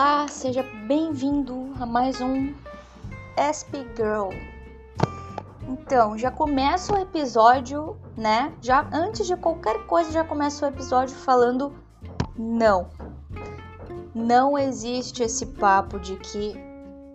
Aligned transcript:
Olá, 0.00 0.28
seja 0.28 0.62
bem-vindo 0.86 1.72
a 1.80 1.84
mais 1.84 2.20
um 2.20 2.54
SP 3.34 3.82
Girl. 3.96 4.30
Então, 5.68 6.16
já 6.16 6.30
começa 6.30 6.94
o 6.94 7.02
episódio, 7.02 7.96
né? 8.16 8.54
Já 8.62 8.88
antes 8.92 9.26
de 9.26 9.36
qualquer 9.36 9.86
coisa, 9.86 10.12
já 10.12 10.22
começa 10.22 10.64
o 10.64 10.68
episódio 10.68 11.16
falando 11.16 11.74
não. 12.38 12.88
Não 14.14 14.56
existe 14.56 15.24
esse 15.24 15.44
papo 15.44 15.98
de 15.98 16.14
que 16.14 16.54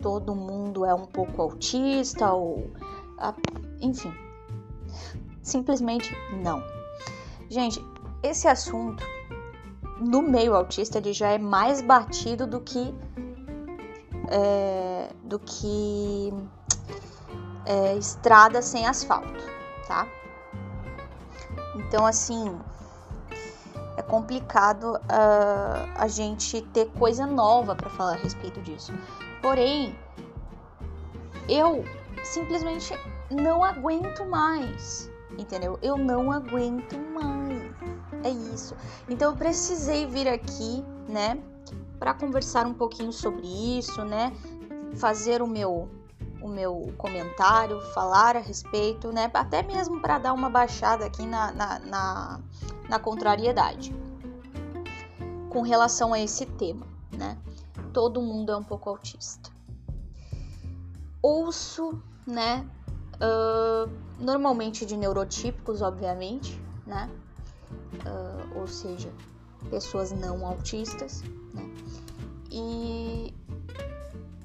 todo 0.01 0.35
mundo 0.35 0.83
é 0.83 0.93
um 0.93 1.05
pouco 1.05 1.41
autista 1.41 2.33
ou 2.33 2.69
enfim. 3.79 4.13
Simplesmente 5.41 6.13
não. 6.43 6.61
Gente, 7.49 7.81
esse 8.21 8.45
assunto 8.45 9.01
no 9.99 10.21
meio 10.21 10.55
autista 10.55 10.97
ele 10.97 11.13
já 11.13 11.29
é 11.29 11.37
mais 11.37 11.81
batido 11.81 12.45
do 12.47 12.59
que 12.59 12.93
é, 14.29 15.09
do 15.23 15.39
que 15.39 16.33
é, 17.65 17.95
estrada 17.95 18.61
sem 18.61 18.85
asfalto, 18.85 19.43
tá? 19.87 20.07
Então 21.75 22.05
assim 22.05 22.57
é 23.95 24.01
complicado 24.01 24.95
uh, 24.95 25.89
a 25.95 26.07
gente 26.07 26.61
ter 26.73 26.89
coisa 26.91 27.25
nova 27.27 27.75
para 27.75 27.89
falar 27.89 28.13
a 28.13 28.17
respeito 28.17 28.59
disso. 28.61 28.91
Porém, 29.41 29.95
eu 31.47 31.83
simplesmente 32.23 32.97
não 33.29 33.63
aguento 33.63 34.25
mais, 34.25 35.09
entendeu? 35.37 35.77
Eu 35.81 35.97
não 35.97 36.31
aguento 36.31 36.97
mais. 37.13 37.42
É 38.23 38.29
isso. 38.29 38.75
Então 39.09 39.31
eu 39.31 39.37
precisei 39.37 40.05
vir 40.07 40.27
aqui, 40.27 40.83
né, 41.07 41.37
para 41.99 42.13
conversar 42.13 42.65
um 42.65 42.73
pouquinho 42.73 43.11
sobre 43.11 43.47
isso, 43.77 44.03
né? 44.03 44.33
Fazer 44.95 45.41
o 45.41 45.47
meu 45.47 45.89
o 46.41 46.47
meu 46.49 46.93
comentário, 46.97 47.79
falar 47.93 48.35
a 48.35 48.39
respeito, 48.39 49.13
né? 49.13 49.31
Até 49.33 49.63
mesmo 49.63 50.01
para 50.01 50.17
dar 50.17 50.33
uma 50.33 50.49
baixada 50.49 51.05
aqui 51.05 51.25
na, 51.25 51.53
na, 51.53 51.79
na, 51.79 52.39
na 52.89 52.99
contrariedade 52.99 53.95
com 55.49 55.61
relação 55.61 56.11
a 56.13 56.19
esse 56.19 56.45
tema, 56.45 56.85
né? 57.11 57.37
Todo 57.93 58.21
mundo 58.21 58.51
é 58.51 58.57
um 58.57 58.63
pouco 58.63 58.89
autista. 58.89 59.49
Ouço, 61.21 62.01
né? 62.27 62.67
Uh, 63.15 63.89
normalmente 64.19 64.85
de 64.85 64.97
neurotípicos, 64.97 65.81
obviamente, 65.81 66.61
né? 66.85 67.09
Uh, 68.05 68.59
ou 68.59 68.67
seja, 68.67 69.11
pessoas 69.69 70.11
não 70.11 70.45
autistas, 70.45 71.23
né? 71.53 71.69
E 72.51 73.33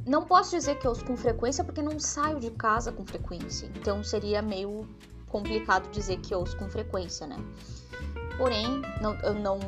não 0.07 0.25
posso 0.25 0.53
dizer 0.53 0.79
que 0.79 0.87
eu 0.87 0.93
uso 0.93 1.05
com 1.05 1.17
frequência 1.17 1.63
porque 1.63 1.83
não 1.83 2.01
saio 2.01 2.41
de 2.41 2.51
casa 2.51 2.91
com 2.91 3.05
frequência, 3.05 3.71
então 3.77 4.03
seria 4.03 4.41
meio 4.41 4.89
complicado 5.27 5.91
dizer 5.91 6.19
que 6.19 6.35
eu 6.35 6.41
uso 6.41 6.57
com 6.57 6.69
frequência, 6.69 7.27
né? 7.27 7.37
Porém, 8.39 8.81
não, 9.03 9.15
eu 9.17 9.35
não, 9.35 9.59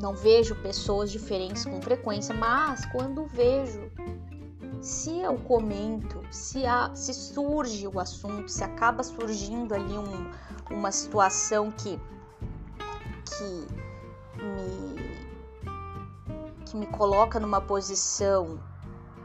não 0.00 0.14
vejo 0.14 0.54
pessoas 0.56 1.10
diferentes 1.10 1.64
com 1.64 1.80
frequência, 1.80 2.34
mas 2.34 2.84
quando 2.86 3.24
vejo, 3.26 3.80
se 4.80 5.20
eu 5.20 5.36
comento, 5.36 6.20
se, 6.30 6.66
há, 6.66 6.94
se 6.94 7.14
surge 7.14 7.86
o 7.86 7.98
assunto, 7.98 8.50
se 8.50 8.62
acaba 8.62 9.02
surgindo 9.02 9.74
ali 9.74 9.96
um, 9.96 10.30
uma 10.70 10.92
situação 10.92 11.70
que 11.70 11.98
que 13.40 14.42
me 14.42 15.10
que 16.66 16.76
me 16.76 16.86
coloca 16.86 17.40
numa 17.40 17.60
posição 17.60 18.60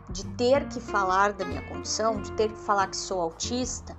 de 0.09 0.25
ter 0.35 0.67
que 0.67 0.79
falar 0.79 1.33
da 1.33 1.45
minha 1.45 1.61
condição, 1.67 2.19
de 2.19 2.31
ter 2.31 2.49
que 2.49 2.57
falar 2.57 2.87
que 2.87 2.97
sou 2.97 3.21
autista, 3.21 3.95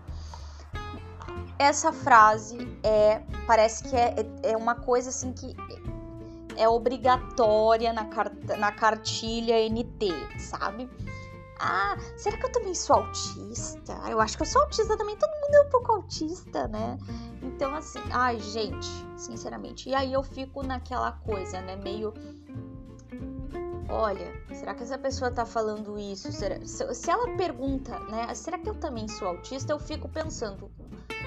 essa 1.58 1.92
frase 1.92 2.56
é 2.82 3.22
parece 3.46 3.84
que 3.84 3.96
é, 3.96 4.14
é 4.42 4.56
uma 4.56 4.74
coisa 4.74 5.10
assim 5.10 5.32
que 5.32 5.54
é 6.56 6.68
obrigatória 6.68 7.92
na, 7.92 8.06
carta, 8.06 8.56
na 8.56 8.72
cartilha 8.72 9.54
NT, 9.68 10.10
sabe? 10.38 10.88
Ah, 11.58 11.96
será 12.16 12.36
que 12.36 12.44
eu 12.44 12.52
também 12.52 12.74
sou 12.74 12.96
autista? 12.96 13.92
Eu 14.08 14.20
acho 14.20 14.36
que 14.36 14.42
eu 14.42 14.46
sou 14.46 14.62
autista 14.62 14.96
também. 14.96 15.16
Todo 15.16 15.30
mundo 15.30 15.54
é 15.54 15.60
um 15.62 15.70
pouco 15.70 15.92
autista, 15.92 16.68
né? 16.68 16.98
Então, 17.42 17.74
assim, 17.74 18.00
ai, 18.10 18.38
gente, 18.38 18.86
sinceramente. 19.16 19.88
E 19.88 19.94
aí 19.94 20.12
eu 20.12 20.22
fico 20.22 20.62
naquela 20.62 21.12
coisa, 21.12 21.60
né? 21.60 21.76
Meio. 21.76 22.12
Olha, 23.88 24.32
será 24.52 24.74
que 24.74 24.82
essa 24.82 24.98
pessoa 24.98 25.30
tá 25.30 25.46
falando 25.46 25.98
isso? 25.98 26.30
Será... 26.32 26.62
Se 26.64 27.10
ela 27.10 27.36
pergunta, 27.36 27.98
né? 28.00 28.34
Será 28.34 28.58
que 28.58 28.68
eu 28.68 28.74
também 28.74 29.08
sou 29.08 29.28
autista? 29.28 29.72
Eu 29.72 29.78
fico 29.78 30.08
pensando, 30.08 30.70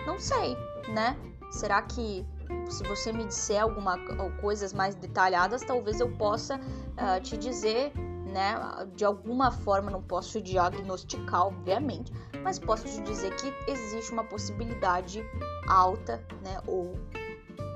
não 0.06 0.20
sei, 0.20 0.56
né? 0.94 1.18
Será 1.52 1.82
que 1.82 2.26
se 2.70 2.84
você 2.84 3.12
me 3.12 3.26
disser 3.26 3.62
alguma 3.62 3.98
coisas 4.42 4.74
mais 4.74 4.94
detalhadas, 4.96 5.62
talvez 5.64 6.00
eu 6.00 6.12
possa 6.18 6.58
uh, 6.58 7.22
te 7.22 7.38
dizer 7.38 7.92
né? 8.30 8.56
De 8.96 9.04
alguma 9.04 9.52
forma 9.52 9.92
não 9.92 10.02
posso 10.02 10.42
diagnosticar, 10.42 11.48
obviamente, 11.48 12.12
mas 12.44 12.60
posso 12.60 12.86
te 12.86 13.02
dizer 13.02 13.36
que 13.36 13.54
existe 13.72 14.12
uma 14.12 14.24
possibilidade 14.24 15.24
alta, 15.68 16.24
né? 16.44 16.62
Ou, 16.68 16.98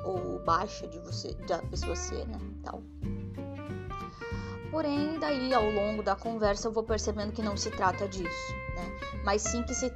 ou 0.05 0.39
baixa 0.45 0.87
de 0.87 0.99
você, 0.99 1.33
da 1.47 1.59
pessoa 1.59 1.95
ser, 1.95 2.27
né? 2.27 2.39
Tal. 2.63 2.81
Porém, 4.71 5.19
daí 5.19 5.53
ao 5.53 5.69
longo 5.69 6.01
da 6.01 6.15
conversa 6.15 6.67
eu 6.67 6.71
vou 6.71 6.83
percebendo 6.83 7.31
que 7.31 7.43
não 7.43 7.55
se 7.55 7.69
trata 7.69 8.07
disso, 8.07 8.53
né? 8.75 9.21
Mas 9.23 9.43
sim 9.43 9.61
que 9.63 9.73
se, 9.73 9.93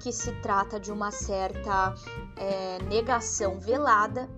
que 0.00 0.10
se 0.10 0.32
trata 0.40 0.80
de 0.80 0.90
uma 0.90 1.10
certa 1.10 1.94
é, 2.36 2.78
negação 2.84 3.60
velada 3.60 4.28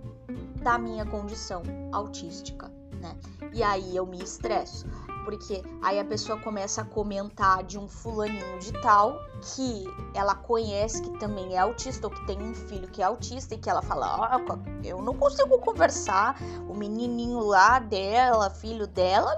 da 0.60 0.76
minha 0.76 1.06
condição 1.06 1.62
autística, 1.92 2.68
né? 3.00 3.16
E 3.52 3.62
aí 3.62 3.94
eu 3.94 4.04
me 4.04 4.20
estresso 4.20 4.84
porque 5.26 5.60
aí 5.82 5.98
a 5.98 6.04
pessoa 6.04 6.38
começa 6.38 6.82
a 6.82 6.84
comentar 6.84 7.64
de 7.64 7.76
um 7.76 7.88
fulaninho 7.88 8.60
de 8.60 8.72
tal 8.80 9.20
que 9.42 9.84
ela 10.14 10.36
conhece 10.36 11.02
que 11.02 11.18
também 11.18 11.56
é 11.56 11.58
autista 11.58 12.06
ou 12.06 12.12
que 12.12 12.24
tem 12.26 12.40
um 12.40 12.54
filho 12.54 12.86
que 12.86 13.02
é 13.02 13.04
autista 13.04 13.52
e 13.56 13.58
que 13.58 13.68
ela 13.68 13.82
fala: 13.82 14.38
oh, 14.48 14.86
eu 14.86 15.02
não 15.02 15.14
consigo 15.14 15.58
conversar, 15.58 16.40
o 16.68 16.74
menininho 16.74 17.40
lá 17.40 17.80
dela, 17.80 18.48
filho 18.50 18.86
dela, 18.86 19.36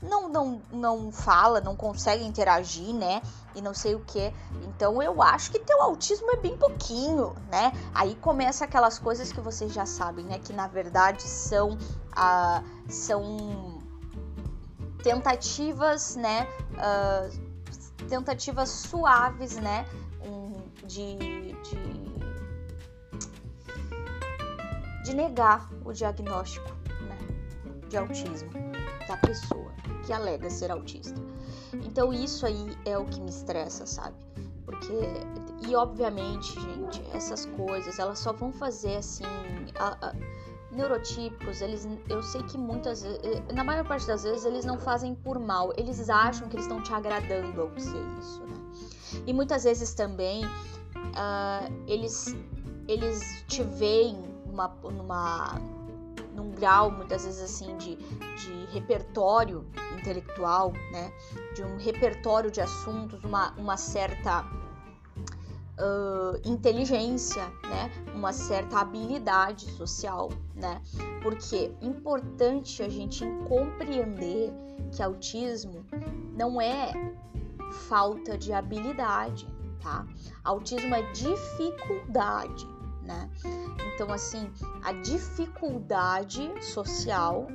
não, 0.00 0.08
não, 0.08 0.28
não, 0.30 0.62
não 0.72 1.12
fala, 1.12 1.60
não 1.60 1.76
consegue 1.76 2.24
interagir, 2.24 2.94
né? 2.94 3.20
E 3.54 3.60
não 3.60 3.74
sei 3.74 3.94
o 3.94 4.00
que. 4.00 4.32
Então 4.66 5.02
eu 5.02 5.20
acho 5.22 5.50
que 5.50 5.58
teu 5.58 5.82
autismo 5.82 6.30
é 6.30 6.36
bem 6.36 6.56
pouquinho, 6.56 7.34
né? 7.50 7.72
Aí 7.94 8.14
começa 8.14 8.64
aquelas 8.64 8.98
coisas 8.98 9.30
que 9.30 9.40
vocês 9.42 9.70
já 9.70 9.84
sabem, 9.84 10.24
né? 10.24 10.38
Que 10.38 10.54
na 10.54 10.66
verdade 10.66 11.22
são, 11.24 11.76
ah, 12.12 12.62
são 12.88 13.75
tentativas, 15.06 16.16
né, 16.16 16.48
uh, 16.72 17.30
tentativas 18.08 18.68
suaves, 18.68 19.54
né, 19.54 19.86
de, 20.84 21.16
de, 21.62 21.78
de 25.04 25.14
negar 25.14 25.70
o 25.84 25.92
diagnóstico, 25.92 26.68
né, 27.02 27.16
de 27.88 27.96
autismo 27.96 28.50
da 29.06 29.16
pessoa 29.18 29.70
que 30.04 30.12
alega 30.12 30.50
ser 30.50 30.72
autista. 30.72 31.14
Então 31.72 32.12
isso 32.12 32.44
aí 32.44 32.76
é 32.84 32.98
o 32.98 33.04
que 33.04 33.20
me 33.20 33.30
estressa, 33.30 33.86
sabe? 33.86 34.16
Porque 34.64 35.68
e 35.68 35.76
obviamente, 35.76 36.52
gente, 36.60 37.00
essas 37.14 37.46
coisas 37.46 38.00
elas 38.00 38.18
só 38.18 38.32
vão 38.32 38.52
fazer 38.52 38.96
assim 38.96 39.24
a, 39.78 40.08
a, 40.08 40.12
neurotípicos, 40.76 41.60
eles, 41.60 41.88
eu 42.08 42.22
sei 42.22 42.42
que 42.42 42.58
muitas 42.58 43.04
na 43.52 43.64
maior 43.64 43.84
parte 43.86 44.06
das 44.06 44.22
vezes, 44.22 44.44
eles 44.44 44.64
não 44.64 44.78
fazem 44.78 45.14
por 45.14 45.38
mal, 45.38 45.72
eles 45.76 46.08
acham 46.08 46.48
que 46.48 46.56
eles 46.56 46.66
estão 46.66 46.82
te 46.82 46.92
agradando 46.92 47.60
ao 47.60 47.70
ser 47.78 48.02
isso, 48.18 48.42
né? 48.44 48.56
E 49.26 49.32
muitas 49.32 49.64
vezes 49.64 49.94
também 49.94 50.44
uh, 50.44 51.84
eles, 51.86 52.36
eles 52.86 53.44
te 53.48 53.62
veem 53.62 54.16
numa, 54.46 55.60
num 56.34 56.50
grau, 56.52 56.90
muitas 56.90 57.24
vezes 57.24 57.42
assim, 57.42 57.76
de, 57.78 57.96
de 57.96 58.66
repertório 58.72 59.66
intelectual, 59.98 60.72
né? 60.92 61.12
De 61.54 61.62
um 61.62 61.76
repertório 61.78 62.50
de 62.50 62.60
assuntos, 62.60 63.22
uma, 63.24 63.52
uma 63.52 63.76
certa 63.76 64.44
uh, 65.78 66.48
inteligência, 66.48 67.44
né? 67.62 67.90
Uma 68.14 68.32
certa 68.32 68.80
habilidade 68.80 69.70
social, 69.72 70.30
né? 70.54 70.80
Porque 71.22 71.72
é 71.80 71.84
importante 71.84 72.82
a 72.82 72.88
gente 72.88 73.24
compreender 73.48 74.52
que 74.92 75.02
autismo 75.02 75.84
não 76.36 76.60
é 76.60 76.92
falta 77.88 78.36
de 78.36 78.52
habilidade, 78.52 79.48
tá? 79.80 80.06
Autismo 80.44 80.94
é 80.94 81.02
dificuldade, 81.12 82.66
né? 83.02 83.30
Então, 83.94 84.12
assim, 84.12 84.50
a 84.82 84.92
dificuldade 84.92 86.52
social 86.62 87.46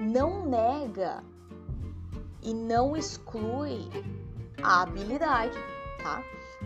não 0.00 0.46
nega 0.46 1.22
e 2.42 2.54
não 2.54 2.96
exclui 2.96 3.90
a 4.62 4.82
habilidade, 4.82 5.58
tá? 6.02 6.22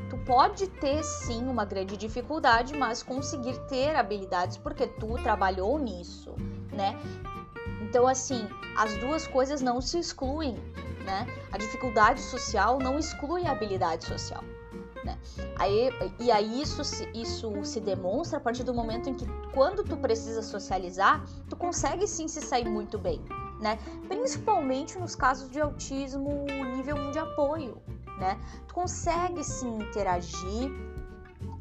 Tu 0.09 0.17
pode 0.19 0.69
ter 0.69 1.03
sim 1.03 1.47
uma 1.49 1.65
grande 1.65 1.97
dificuldade, 1.97 2.77
mas 2.77 3.03
conseguir 3.03 3.59
ter 3.69 3.95
habilidades 3.97 4.57
porque 4.57 4.87
tu 4.87 5.15
trabalhou 5.23 5.79
nisso, 5.79 6.35
né? 6.73 6.99
Então, 7.83 8.07
assim, 8.07 8.49
as 8.77 8.97
duas 8.99 9.27
coisas 9.27 9.61
não 9.61 9.81
se 9.81 9.99
excluem, 9.99 10.55
né? 11.05 11.27
A 11.51 11.59
dificuldade 11.59 12.21
social 12.21 12.79
não 12.79 12.99
exclui 12.99 13.47
a 13.47 13.53
habilidade 13.53 14.05
social. 14.05 14.43
Né? 15.05 15.19
Aí, 15.57 15.91
e 16.19 16.31
aí 16.31 16.61
isso 16.61 16.85
se, 16.85 17.09
isso 17.15 17.53
se 17.65 17.81
demonstra 17.81 18.39
a 18.39 18.41
partir 18.41 18.65
do 18.65 18.75
momento 18.75 19.09
em 19.09 19.15
que 19.15 19.27
quando 19.55 19.83
tu 19.83 19.97
precisa 19.97 20.43
socializar, 20.43 21.25
tu 21.49 21.57
consegue 21.57 22.07
sim 22.07 22.29
se 22.29 22.43
sair 22.43 22.69
muito 22.69 22.99
bem, 22.99 23.21
né? 23.61 23.79
Principalmente 24.09 24.99
nos 24.99 25.15
casos 25.17 25.51
de 25.51 25.59
autismo 25.59 26.45
nível 26.77 26.97
1 26.97 27.11
de 27.13 27.19
apoio, 27.19 27.83
né? 28.21 28.39
Tu 28.69 28.75
consegue 28.75 29.43
sim 29.43 29.79
interagir, 29.79 30.71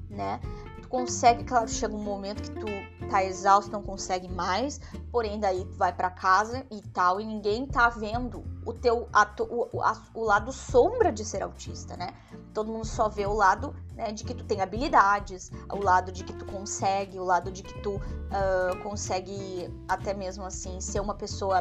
né? 0.09 0.39
Tu 0.81 0.87
consegue, 0.89 1.43
claro, 1.43 1.67
chega 1.67 1.95
um 1.95 2.03
momento 2.03 2.43
que 2.43 2.51
tu 2.51 2.67
tá 3.09 3.23
exausto, 3.23 3.71
não 3.71 3.81
consegue 3.81 4.27
mais, 4.27 4.79
porém 5.11 5.39
daí 5.39 5.65
tu 5.65 5.75
vai 5.77 5.91
para 5.91 6.11
casa 6.11 6.65
e 6.69 6.81
tal, 6.89 7.19
e 7.19 7.25
ninguém 7.25 7.65
tá 7.65 7.89
vendo 7.89 8.43
o 8.65 8.73
teu 8.73 9.07
a, 9.11 9.27
o, 9.41 9.81
a, 9.81 10.03
o 10.13 10.23
lado 10.23 10.51
sombra 10.51 11.11
de 11.11 11.25
ser 11.25 11.41
autista, 11.41 11.97
né? 11.97 12.13
Todo 12.53 12.71
mundo 12.71 12.85
só 12.85 13.07
vê 13.07 13.25
o 13.25 13.33
lado 13.33 13.75
né, 13.95 14.11
de 14.11 14.23
que 14.23 14.33
tu 14.33 14.43
tem 14.43 14.61
habilidades, 14.61 15.51
o 15.71 15.81
lado 15.81 16.11
de 16.11 16.23
que 16.23 16.33
tu 16.33 16.45
consegue, 16.45 17.17
o 17.19 17.23
lado 17.23 17.51
de 17.51 17.63
que 17.63 17.79
tu 17.81 17.95
uh, 17.95 18.83
consegue 18.83 19.73
até 19.87 20.13
mesmo 20.13 20.43
assim 20.43 20.79
ser 20.81 20.99
uma 20.99 21.15
pessoa 21.15 21.59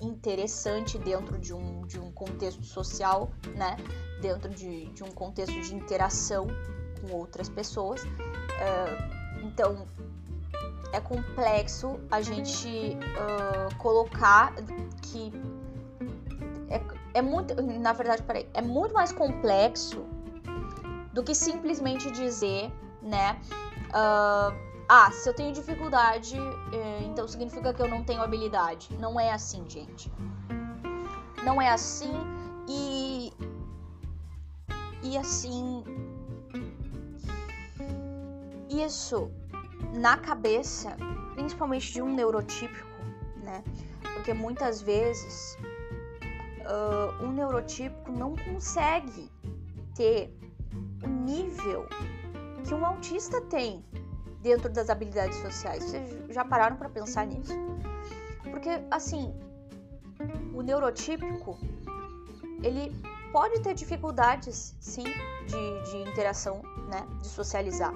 interessante 0.00 0.98
dentro 0.98 1.38
de 1.38 1.54
um, 1.54 1.86
de 1.86 1.98
um 1.98 2.10
contexto 2.12 2.64
social, 2.64 3.30
né? 3.54 3.76
Dentro 4.26 4.50
de, 4.50 4.86
de 4.86 5.04
um 5.04 5.10
contexto 5.12 5.60
de 5.60 5.74
interação 5.74 6.46
com 7.00 7.14
outras 7.14 7.48
pessoas. 7.48 8.02
Uh, 8.02 9.44
então, 9.44 9.86
é 10.92 11.00
complexo 11.00 12.00
a 12.10 12.20
gente 12.20 12.96
uh, 12.96 13.76
colocar 13.78 14.52
que 15.02 15.32
é, 16.68 16.80
é, 17.14 17.22
muito, 17.22 17.54
na 17.62 17.92
verdade, 17.92 18.22
peraí, 18.24 18.48
é 18.52 18.62
muito 18.62 18.92
mais 18.94 19.12
complexo 19.12 20.04
do 21.12 21.22
que 21.22 21.34
simplesmente 21.34 22.10
dizer, 22.10 22.72
né? 23.00 23.40
Uh, 23.90 24.66
ah, 24.88 25.10
se 25.10 25.28
eu 25.28 25.34
tenho 25.34 25.52
dificuldade, 25.52 26.36
eh, 26.72 27.02
então 27.06 27.26
significa 27.26 27.74
que 27.74 27.82
eu 27.82 27.88
não 27.88 28.04
tenho 28.04 28.22
habilidade. 28.22 28.88
Não 29.00 29.18
é 29.18 29.32
assim, 29.32 29.68
gente. 29.68 30.12
Não 31.42 31.60
é 31.60 31.68
assim 31.68 32.12
e. 32.68 33.15
E 35.06 35.16
assim. 35.16 35.84
Isso 38.68 39.30
na 39.94 40.18
cabeça, 40.18 40.96
principalmente 41.34 41.92
de 41.92 42.02
um 42.02 42.12
neurotípico, 42.12 42.86
né? 43.42 43.62
Porque 44.14 44.34
muitas 44.34 44.82
vezes 44.82 45.56
uh, 46.66 47.24
um 47.24 47.32
neurotípico 47.32 48.10
não 48.10 48.34
consegue 48.36 49.30
ter 49.94 50.36
o 51.04 51.08
nível 51.08 51.86
que 52.66 52.74
um 52.74 52.84
autista 52.84 53.40
tem 53.42 53.84
dentro 54.42 54.68
das 54.68 54.90
habilidades 54.90 55.38
sociais. 55.38 55.84
Vocês 55.84 56.34
já 56.34 56.44
pararam 56.44 56.76
para 56.76 56.88
pensar 56.88 57.26
nisso? 57.26 57.54
Porque, 58.50 58.70
assim, 58.90 59.32
o 60.52 60.62
neurotípico, 60.62 61.56
ele 62.62 62.92
pode 63.36 63.60
ter 63.60 63.74
dificuldades, 63.74 64.74
sim, 64.80 65.04
de, 65.04 65.90
de 65.90 66.08
interação, 66.08 66.62
né, 66.88 67.06
de 67.20 67.28
socializar. 67.28 67.92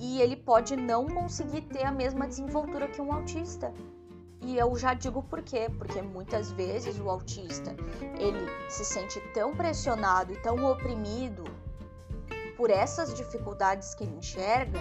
E 0.00 0.20
ele 0.20 0.34
pode 0.34 0.74
não 0.74 1.06
conseguir 1.06 1.60
ter 1.60 1.84
a 1.84 1.92
mesma 1.92 2.26
desenvoltura 2.26 2.88
que 2.88 3.00
um 3.00 3.12
autista. 3.12 3.72
E 4.42 4.58
eu 4.58 4.76
já 4.76 4.94
digo 4.94 5.22
por 5.22 5.42
quê, 5.42 5.70
porque 5.78 6.02
muitas 6.02 6.50
vezes 6.50 6.98
o 6.98 7.08
autista, 7.08 7.72
ele 8.18 8.50
se 8.68 8.84
sente 8.84 9.20
tão 9.32 9.54
pressionado 9.54 10.32
e 10.32 10.36
tão 10.38 10.64
oprimido 10.64 11.44
por 12.56 12.68
essas 12.68 13.14
dificuldades 13.14 13.94
que 13.94 14.02
ele 14.02 14.16
enxerga, 14.16 14.80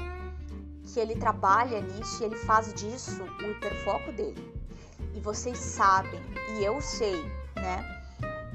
que 0.92 1.00
ele 1.00 1.16
trabalha 1.16 1.82
nisso 1.82 2.24
e 2.24 2.26
ele 2.26 2.36
faz 2.36 2.74
disso 2.74 3.22
o 3.22 3.52
hiperfoco 3.52 4.12
dele. 4.12 4.52
E 5.14 5.20
vocês 5.20 5.60
sabem, 5.60 6.20
e 6.58 6.64
eu 6.64 6.82
sei, 6.82 7.22
né, 7.56 7.99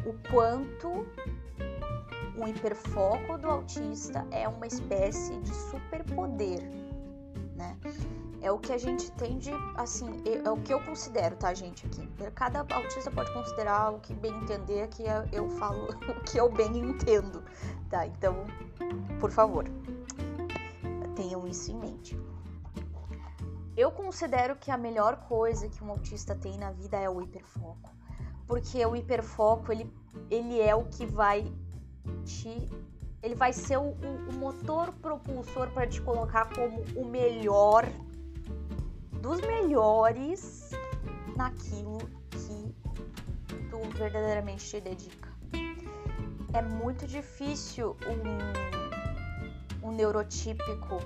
o 0.06 0.14
quanto 0.30 1.06
o 2.36 2.48
hiperfoco 2.48 3.38
do 3.38 3.48
autista 3.48 4.26
é 4.30 4.48
uma 4.48 4.66
espécie 4.66 5.38
de 5.40 5.54
superpoder, 5.54 6.62
né? 7.56 7.76
É 8.42 8.50
o 8.50 8.58
que 8.58 8.72
a 8.72 8.78
gente 8.78 9.10
tem 9.12 9.38
de, 9.38 9.50
assim, 9.74 10.22
é, 10.26 10.50
o 10.50 10.56
que 10.58 10.74
eu 10.74 10.78
considero, 10.80 11.34
tá, 11.36 11.54
gente, 11.54 11.86
aqui. 11.86 12.06
Cada 12.34 12.66
autista 12.74 13.10
pode 13.10 13.32
considerar 13.32 13.94
o 13.94 14.00
que 14.00 14.12
bem 14.12 14.34
entender, 14.42 14.86
que 14.88 15.04
eu 15.32 15.48
falo 15.50 15.88
o 16.08 16.20
que 16.24 16.36
eu 16.36 16.50
bem 16.50 16.76
entendo, 16.76 17.42
tá? 17.88 18.06
Então, 18.06 18.44
por 19.18 19.30
favor, 19.30 19.64
tenham 21.16 21.46
isso 21.46 21.70
em 21.72 21.78
mente. 21.78 22.20
Eu 23.76 23.90
considero 23.90 24.56
que 24.56 24.70
a 24.70 24.76
melhor 24.76 25.16
coisa 25.26 25.68
que 25.68 25.82
um 25.82 25.90
autista 25.90 26.34
tem 26.34 26.58
na 26.58 26.70
vida 26.70 26.98
é 26.98 27.08
o 27.08 27.22
hiperfoco. 27.22 27.90
Porque 28.46 28.84
o 28.84 28.94
hiperfoco, 28.94 29.72
ele, 29.72 29.90
ele 30.30 30.60
é 30.60 30.74
o 30.74 30.84
que 30.84 31.06
vai 31.06 31.50
te. 32.24 32.68
Ele 33.22 33.34
vai 33.34 33.52
ser 33.52 33.78
o, 33.78 33.92
o, 33.92 34.32
motor 34.34 34.92
propulsor 35.00 35.70
para 35.70 35.86
te 35.86 36.00
colocar 36.02 36.52
como 36.54 36.82
o 36.94 37.06
melhor 37.06 37.88
dos 39.22 39.40
melhores 39.40 40.72
naquilo 41.34 41.98
que 42.30 42.74
tu 43.70 43.80
verdadeiramente 43.96 44.66
te 44.66 44.80
dedica. 44.80 45.32
É 46.52 46.60
muito 46.60 47.06
difícil 47.06 47.96
um, 49.82 49.88
um 49.88 49.92
neurotípico 49.92 51.00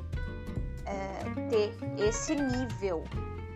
é, 0.85 1.49
ter 1.49 1.73
esse 2.03 2.35
nível 2.35 3.05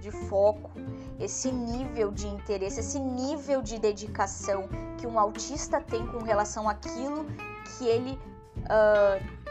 de 0.01 0.11
foco, 0.11 0.71
esse 1.19 1.50
nível 1.52 2.11
de 2.11 2.26
interesse, 2.26 2.81
esse 2.81 2.99
nível 2.99 3.62
de 3.62 3.78
dedicação 3.78 4.69
que 4.99 5.07
um 5.07 5.19
autista 5.19 5.81
tem 5.81 6.07
com 6.07 6.23
relação 6.23 6.69
àquilo 6.69 7.26
que 7.78 7.87
ele 7.87 8.19
uh, 8.59 9.42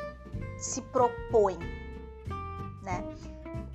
se 0.57 0.81
propõe, 0.81 1.57
né? 2.83 3.03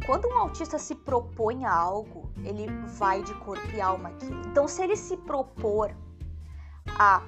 Quando 0.06 0.28
um 0.28 0.38
autista 0.38 0.78
se 0.78 0.94
propõe 0.94 1.64
a 1.64 1.72
algo, 1.72 2.30
ele 2.44 2.66
vai 2.96 3.22
de 3.22 3.34
corpo 3.34 3.66
e 3.74 3.80
alma 3.80 4.10
aquilo. 4.10 4.40
Então, 4.46 4.68
se 4.68 4.82
ele 4.82 4.96
se 4.96 5.16
propor 5.16 5.92
a 6.98 7.22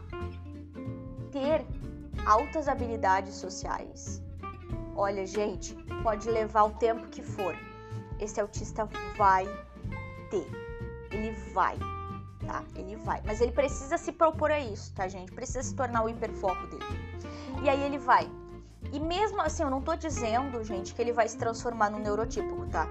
ter 1.32 1.66
altas 2.24 2.68
habilidades 2.68 3.34
sociais, 3.34 4.22
olha, 4.94 5.26
gente, 5.26 5.74
pode 6.04 6.30
levar 6.30 6.64
o 6.64 6.70
tempo 6.70 7.08
que 7.08 7.20
for, 7.20 7.56
esse 8.20 8.40
autista 8.40 8.88
vai 9.16 9.46
ter. 10.30 10.46
Ele 11.10 11.32
vai, 11.52 11.78
tá? 12.46 12.64
Ele 12.74 12.96
vai. 12.96 13.22
Mas 13.24 13.40
ele 13.40 13.52
precisa 13.52 13.96
se 13.96 14.12
propor 14.12 14.50
a 14.50 14.60
isso, 14.60 14.92
tá, 14.94 15.08
gente? 15.08 15.32
Precisa 15.32 15.62
se 15.62 15.74
tornar 15.74 16.04
o 16.04 16.08
hiperfoco 16.08 16.66
dele. 16.66 16.84
E 17.62 17.68
aí 17.68 17.82
ele 17.82 17.98
vai. 17.98 18.30
E 18.92 19.00
mesmo 19.00 19.40
assim, 19.40 19.62
eu 19.62 19.70
não 19.70 19.82
tô 19.82 19.94
dizendo, 19.96 20.62
gente, 20.64 20.94
que 20.94 21.02
ele 21.02 21.12
vai 21.12 21.28
se 21.28 21.36
transformar 21.36 21.90
no 21.90 21.98
neurotípico, 21.98 22.66
tá? 22.66 22.86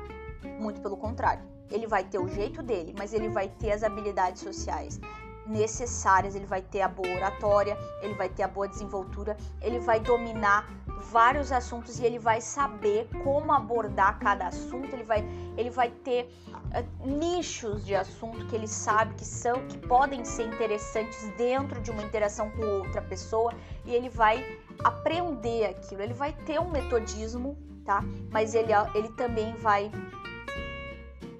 Muito 0.59 0.81
pelo 0.81 0.97
contrário. 0.97 1.43
Ele 1.69 1.87
vai 1.87 2.03
ter 2.03 2.19
o 2.19 2.27
jeito 2.27 2.61
dele, 2.61 2.93
mas 2.97 3.13
ele 3.13 3.29
vai 3.29 3.47
ter 3.47 3.71
as 3.71 3.83
habilidades 3.83 4.41
sociais 4.41 4.99
necessárias, 5.47 6.35
ele 6.35 6.45
vai 6.45 6.61
ter 6.61 6.81
a 6.81 6.87
boa 6.87 7.09
oratória, 7.15 7.77
ele 8.01 8.13
vai 8.13 8.29
ter 8.29 8.43
a 8.43 8.47
boa 8.47 8.67
desenvoltura, 8.67 9.37
ele 9.61 9.79
vai 9.79 9.99
dominar 9.99 10.67
vários 11.11 11.51
assuntos 11.51 11.99
e 11.99 12.05
ele 12.05 12.19
vai 12.19 12.41
saber 12.41 13.07
como 13.23 13.51
abordar 13.51 14.19
cada 14.19 14.47
assunto, 14.47 14.93
ele 14.93 15.03
vai, 15.03 15.23
ele 15.55 15.69
vai 15.69 15.89
ter 15.89 16.29
uh, 16.55 17.07
nichos 17.07 17.85
de 17.85 17.95
assunto 17.95 18.45
que 18.47 18.55
ele 18.55 18.67
sabe 18.67 19.13
que 19.15 19.25
são 19.25 19.65
que 19.67 19.77
podem 19.77 20.25
ser 20.25 20.47
interessantes 20.47 21.29
dentro 21.37 21.79
de 21.81 21.91
uma 21.91 22.03
interação 22.03 22.49
com 22.51 22.61
outra 22.79 23.01
pessoa 23.01 23.53
e 23.85 23.93
ele 23.93 24.09
vai 24.09 24.59
aprender 24.83 25.65
aquilo, 25.65 26.01
ele 26.01 26.13
vai 26.13 26.33
ter 26.45 26.59
um 26.59 26.69
metodismo, 26.69 27.57
tá? 27.85 28.03
Mas 28.31 28.53
ele, 28.53 28.73
ele 28.93 29.09
também 29.09 29.53
vai 29.55 29.91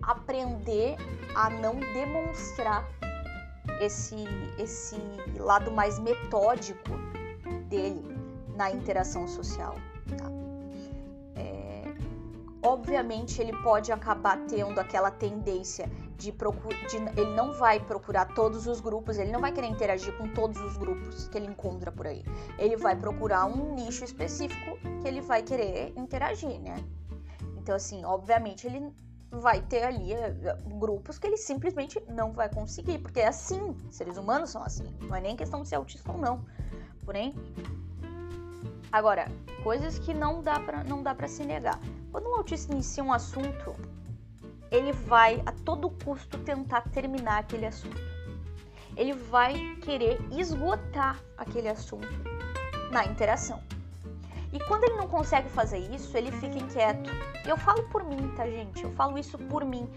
aprender 0.02 0.96
a 1.36 1.50
não 1.50 1.76
demonstrar 1.76 2.88
esse, 3.79 4.15
esse 4.57 4.96
lado 5.38 5.72
mais 5.72 6.00
metódico 6.00 6.91
dele 7.67 8.05
na 8.55 8.72
interação 8.72 9.27
social. 9.27 9.75
Tá? 10.17 10.29
É, 11.36 11.84
obviamente, 12.63 13.41
ele 13.41 13.55
pode 13.62 13.91
acabar 13.91 14.38
tendo 14.48 14.79
aquela 14.79 15.12
tendência 15.12 15.89
de, 16.17 16.31
de 16.31 16.98
ele 17.15 17.36
não 17.36 17.53
vai 17.53 17.79
procurar 17.79 18.34
todos 18.34 18.65
os 18.65 18.81
grupos, 18.81 19.17
ele 19.17 19.31
não 19.31 19.39
vai 19.39 19.51
querer 19.51 19.67
interagir 19.67 20.17
com 20.17 20.27
todos 20.29 20.60
os 20.62 20.75
grupos 20.75 21.27
que 21.27 21.38
ele 21.38 21.48
encontra 21.48 21.91
por 21.91 22.07
aí. 22.07 22.24
Ele 22.57 22.75
vai 22.75 22.96
procurar 22.96 23.46
um 23.46 23.75
nicho 23.75 24.03
específico 24.03 24.77
que 25.01 25.07
ele 25.07 25.22
vai 25.22 25.43
querer 25.43 25.93
interagir, 25.96 26.60
né? 26.60 26.75
Então, 27.57 27.75
assim, 27.75 28.03
obviamente 28.03 28.65
ele 28.65 28.91
vai 29.29 29.62
ter 29.62 29.84
ali 29.84 30.13
uh, 30.13 30.77
grupos 30.79 31.19
que 31.19 31.27
ele 31.27 31.38
simplesmente 31.38 32.01
não 32.10 32.31
vai 32.31 32.50
conseguir, 32.50 33.00
porque 33.00 33.19
é 33.19 33.27
assim, 33.27 33.75
seres 33.91 34.17
humanos 34.17 34.50
são 34.50 34.63
assim, 34.63 34.86
não 35.01 35.15
é 35.15 35.22
nem 35.22 35.36
questão 35.36 35.62
de 35.62 35.67
ser 35.67 35.75
autista 35.75 36.12
ou 36.12 36.17
não. 36.17 36.46
Porém, 37.03 37.34
agora, 38.91 39.27
coisas 39.63 40.00
que 40.00 40.13
não 40.13 40.41
dá 40.41 40.60
para 40.60 40.84
não 40.84 41.03
dá 41.03 41.13
para 41.13 41.27
se 41.27 41.46
negar. 41.46 41.79
Quando 42.12 42.29
um 42.29 42.36
autista 42.36 42.72
inicia 42.72 43.03
um 43.03 43.13
assunto, 43.13 43.75
ele 44.72 44.91
vai 44.91 45.41
a 45.46 45.51
todo 45.51 45.89
custo 45.89 46.38
tentar 46.39 46.81
terminar 46.89 47.39
aquele 47.39 47.65
assunto. 47.65 48.01
Ele 48.96 49.13
vai 49.13 49.75
querer 49.81 50.19
esgotar 50.31 51.22
aquele 51.38 51.69
assunto 51.69 52.07
na 52.91 53.05
interação. 53.05 53.62
E 54.54 54.60
quando 54.60 54.84
ele 54.86 54.96
não 54.96 55.08
consegue 55.08 55.50
fazer 55.50 55.77
isso, 55.77 56.16
ele 56.18 56.32
fica 56.32 56.58
inquieto. 56.58 57.10
Eu 57.46 57.58
falo 57.58 57.84
por 57.89 58.04
mim, 58.04 58.32
tá, 58.36 58.46
gente? 58.46 58.84
Eu 58.84 58.92
falo 58.92 59.18
isso 59.18 59.38
por 59.38 59.66
mim. 59.66 59.89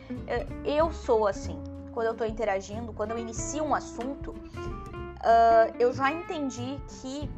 Eu 0.65 0.93
sou 0.93 1.27
assim. 1.27 1.63
Quando 1.93 2.07
eu 2.07 2.15
tô 2.15 2.25
interagindo, 2.25 2.93
quando 2.93 3.13
eu 3.13 3.19
inicio 3.19 3.65
um 3.65 3.75
assunto, 3.75 4.31
uh, 4.31 5.75
eu 5.79 5.93
já 5.93 6.13
entendi 6.13 6.81
que 6.89 7.31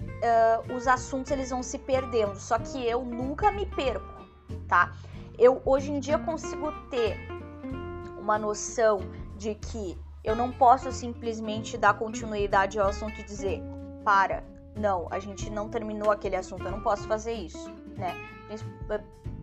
uh, 0.00 0.74
os 0.74 0.86
assuntos 0.86 1.30
eles 1.30 1.50
vão 1.50 1.62
se 1.62 1.78
perdendo. 1.78 2.36
Só 2.36 2.58
que 2.58 2.86
eu 2.86 3.02
nunca 3.04 3.50
me 3.50 3.66
perco, 3.66 4.24
tá? 4.68 4.92
eu 5.40 5.62
hoje 5.64 5.90
em 5.90 5.98
dia 5.98 6.18
consigo 6.18 6.70
ter 6.90 7.18
uma 8.18 8.38
noção 8.38 9.00
de 9.38 9.54
que 9.54 9.98
eu 10.22 10.36
não 10.36 10.52
posso 10.52 10.92
simplesmente 10.92 11.78
dar 11.78 11.94
continuidade 11.94 12.78
ao 12.78 12.88
assunto 12.88 13.18
e 13.18 13.24
dizer 13.24 13.62
para, 14.04 14.44
não, 14.76 15.08
a 15.10 15.18
gente 15.18 15.50
não 15.50 15.68
terminou 15.68 16.10
aquele 16.10 16.36
assunto, 16.36 16.64
eu 16.64 16.70
não 16.70 16.80
posso 16.80 17.06
fazer 17.06 17.32
isso, 17.32 17.70
né? 17.96 18.14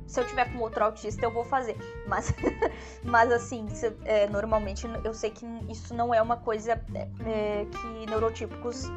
Se 0.05 0.21
eu 0.21 0.27
tiver 0.27 0.51
com 0.53 0.59
outro 0.59 0.85
autista, 0.85 1.25
eu 1.25 1.31
vou 1.31 1.43
fazer. 1.43 1.77
Mas, 2.07 2.33
mas 3.03 3.31
assim, 3.31 3.67
se, 3.67 3.93
é, 4.05 4.27
normalmente 4.27 4.87
eu 5.03 5.13
sei 5.13 5.29
que 5.29 5.45
isso 5.69 5.93
não 5.93 6.13
é 6.13 6.21
uma 6.21 6.37
coisa 6.37 6.81
é, 7.25 7.65
que 7.65 8.05
neurotípicos 8.09 8.89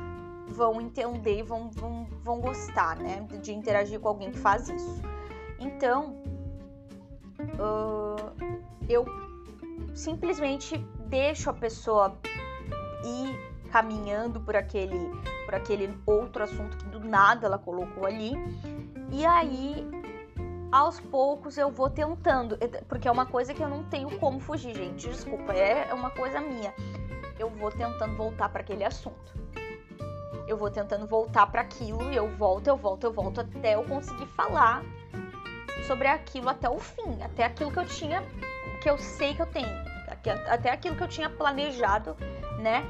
vão 0.50 0.80
entender 0.80 1.42
vão, 1.42 1.70
vão, 1.70 2.06
vão 2.22 2.40
gostar, 2.40 2.96
né? 2.96 3.26
De 3.42 3.52
interagir 3.52 3.98
com 4.00 4.08
alguém 4.08 4.30
que 4.30 4.38
faz 4.38 4.68
isso. 4.68 5.02
Então, 5.58 6.22
uh, 7.58 8.32
eu 8.88 9.04
simplesmente 9.94 10.78
deixo 11.08 11.50
a 11.50 11.52
pessoa 11.52 12.18
ir 13.04 13.70
caminhando 13.70 14.40
por 14.40 14.56
aquele, 14.56 14.98
por 15.50 15.56
aquele 15.56 15.92
outro 16.06 16.44
assunto 16.44 16.76
que 16.76 16.84
do 16.84 17.00
nada 17.00 17.48
ela 17.48 17.58
colocou 17.58 18.06
ali. 18.06 18.34
E 19.10 19.26
aí, 19.26 19.84
aos 20.70 21.00
poucos, 21.00 21.58
eu 21.58 21.72
vou 21.72 21.90
tentando, 21.90 22.56
porque 22.86 23.08
é 23.08 23.10
uma 23.10 23.26
coisa 23.26 23.52
que 23.52 23.60
eu 23.60 23.68
não 23.68 23.82
tenho 23.82 24.16
como 24.20 24.38
fugir, 24.38 24.76
gente. 24.76 25.08
Desculpa, 25.08 25.52
é 25.52 25.92
uma 25.92 26.10
coisa 26.10 26.40
minha. 26.40 26.72
Eu 27.36 27.50
vou 27.50 27.72
tentando 27.72 28.16
voltar 28.16 28.48
para 28.48 28.60
aquele 28.60 28.84
assunto. 28.84 29.34
Eu 30.46 30.56
vou 30.56 30.70
tentando 30.70 31.04
voltar 31.08 31.48
para 31.48 31.62
aquilo 31.62 32.12
e 32.12 32.16
eu 32.16 32.28
volto, 32.36 32.68
eu 32.68 32.76
volto, 32.76 33.04
eu 33.04 33.12
volto 33.12 33.40
até 33.40 33.74
eu 33.74 33.82
conseguir 33.82 34.26
falar 34.26 34.84
sobre 35.84 36.06
aquilo 36.06 36.48
até 36.48 36.68
o 36.68 36.78
fim, 36.78 37.20
até 37.24 37.44
aquilo 37.44 37.72
que 37.72 37.78
eu 37.78 37.86
tinha, 37.86 38.22
que 38.80 38.88
eu 38.88 38.98
sei 38.98 39.34
que 39.34 39.42
eu 39.42 39.46
tenho, 39.46 39.68
até 40.48 40.70
aquilo 40.70 40.94
que 40.94 41.02
eu 41.02 41.08
tinha 41.08 41.28
planejado, 41.28 42.16
né? 42.60 42.84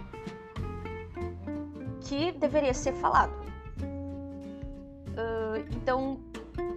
Que 2.10 2.32
deveria 2.32 2.74
ser 2.74 2.92
falado. 2.94 3.32
Uh, 5.10 5.64
então, 5.76 6.18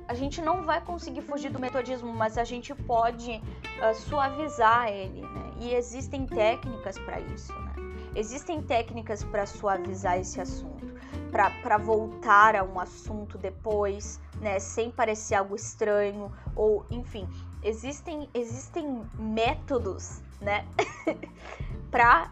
a 0.08 0.14
gente 0.14 0.40
não 0.40 0.62
vai 0.62 0.80
conseguir 0.80 1.22
fugir 1.22 1.50
do 1.50 1.58
metodismo, 1.58 2.14
mas 2.14 2.38
a 2.38 2.44
gente 2.44 2.72
pode 2.76 3.42
uh, 3.82 3.96
suavizar 3.96 4.90
ele, 4.90 5.22
né? 5.22 5.52
E 5.60 5.74
existem 5.74 6.28
técnicas 6.28 7.00
para 7.00 7.20
isso, 7.20 7.52
né? 7.52 7.74
Existem 8.16 8.62
técnicas 8.62 9.24
para 9.24 9.48
suavizar 9.48 10.20
esse 10.20 10.40
assunto, 10.40 10.94
para 11.32 11.80
voltar 11.80 12.56
a 12.56 12.64
um 12.64 12.80
assunto 12.80 13.36
depois, 13.36 14.22
né, 14.40 14.60
sem 14.60 14.92
parecer 14.92 15.34
algo 15.34 15.56
estranho 15.56 16.32
ou, 16.56 16.86
enfim, 16.92 17.28
existem 17.64 18.30
existem 18.36 19.02
métodos, 19.18 20.22
né, 20.40 20.64
para 21.90 22.32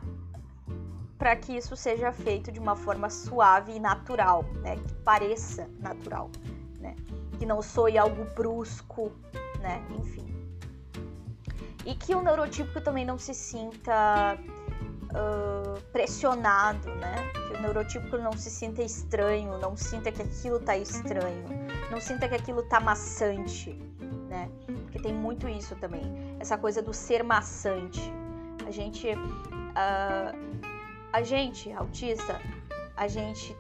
para 1.22 1.36
que 1.36 1.56
isso 1.56 1.76
seja 1.76 2.12
feito 2.12 2.52
de 2.52 2.60
uma 2.60 2.76
forma 2.76 3.08
suave 3.08 3.74
e 3.74 3.80
natural, 3.80 4.44
né, 4.64 4.76
que 4.76 4.92
pareça 5.04 5.70
natural, 5.80 6.32
né, 6.80 6.96
que 7.38 7.46
não 7.46 7.62
soe 7.62 7.96
algo 7.96 8.26
brusco, 8.34 9.12
né, 9.60 9.86
enfim. 10.00 10.26
E 11.86 11.94
que 11.94 12.16
o 12.16 12.24
neurotípico 12.24 12.82
também 12.82 13.06
não 13.06 13.20
se 13.20 13.36
sinta 13.36 14.36
uh, 15.12 15.80
pressionado, 15.92 16.90
né? 16.96 17.16
Que 17.34 17.58
o 17.58 17.62
neurotípico 17.62 18.18
não 18.18 18.34
se 18.34 18.50
sinta 18.50 18.82
estranho, 18.82 19.60
não 19.60 19.76
sinta 19.78 20.12
que 20.12 20.22
aquilo 20.22 20.60
tá 20.60 20.76
estranho, 20.78 21.46
não 21.92 22.00
sinta 22.00 22.28
que 22.28 22.36
aquilo 22.36 22.64
tá 22.64 22.80
maçante, 22.80 23.74
né? 24.28 24.50
Porque 24.84 25.00
tem 25.00 25.14
muito 25.14 25.48
isso 25.48 25.76
também, 25.76 26.04
essa 26.40 26.58
coisa 26.58 26.82
do 26.82 26.94
ser 26.94 27.24
maçante. 27.24 28.02
A 28.68 28.72
gente, 28.72 29.08
uh, 29.08 30.71
a 31.14 31.22
gente 31.22 31.72
autista, 31.72 32.40
a 32.96 33.08
gente 33.08 33.56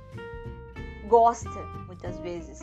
gosta 1.08 1.50
muitas 1.88 2.20
vezes 2.20 2.60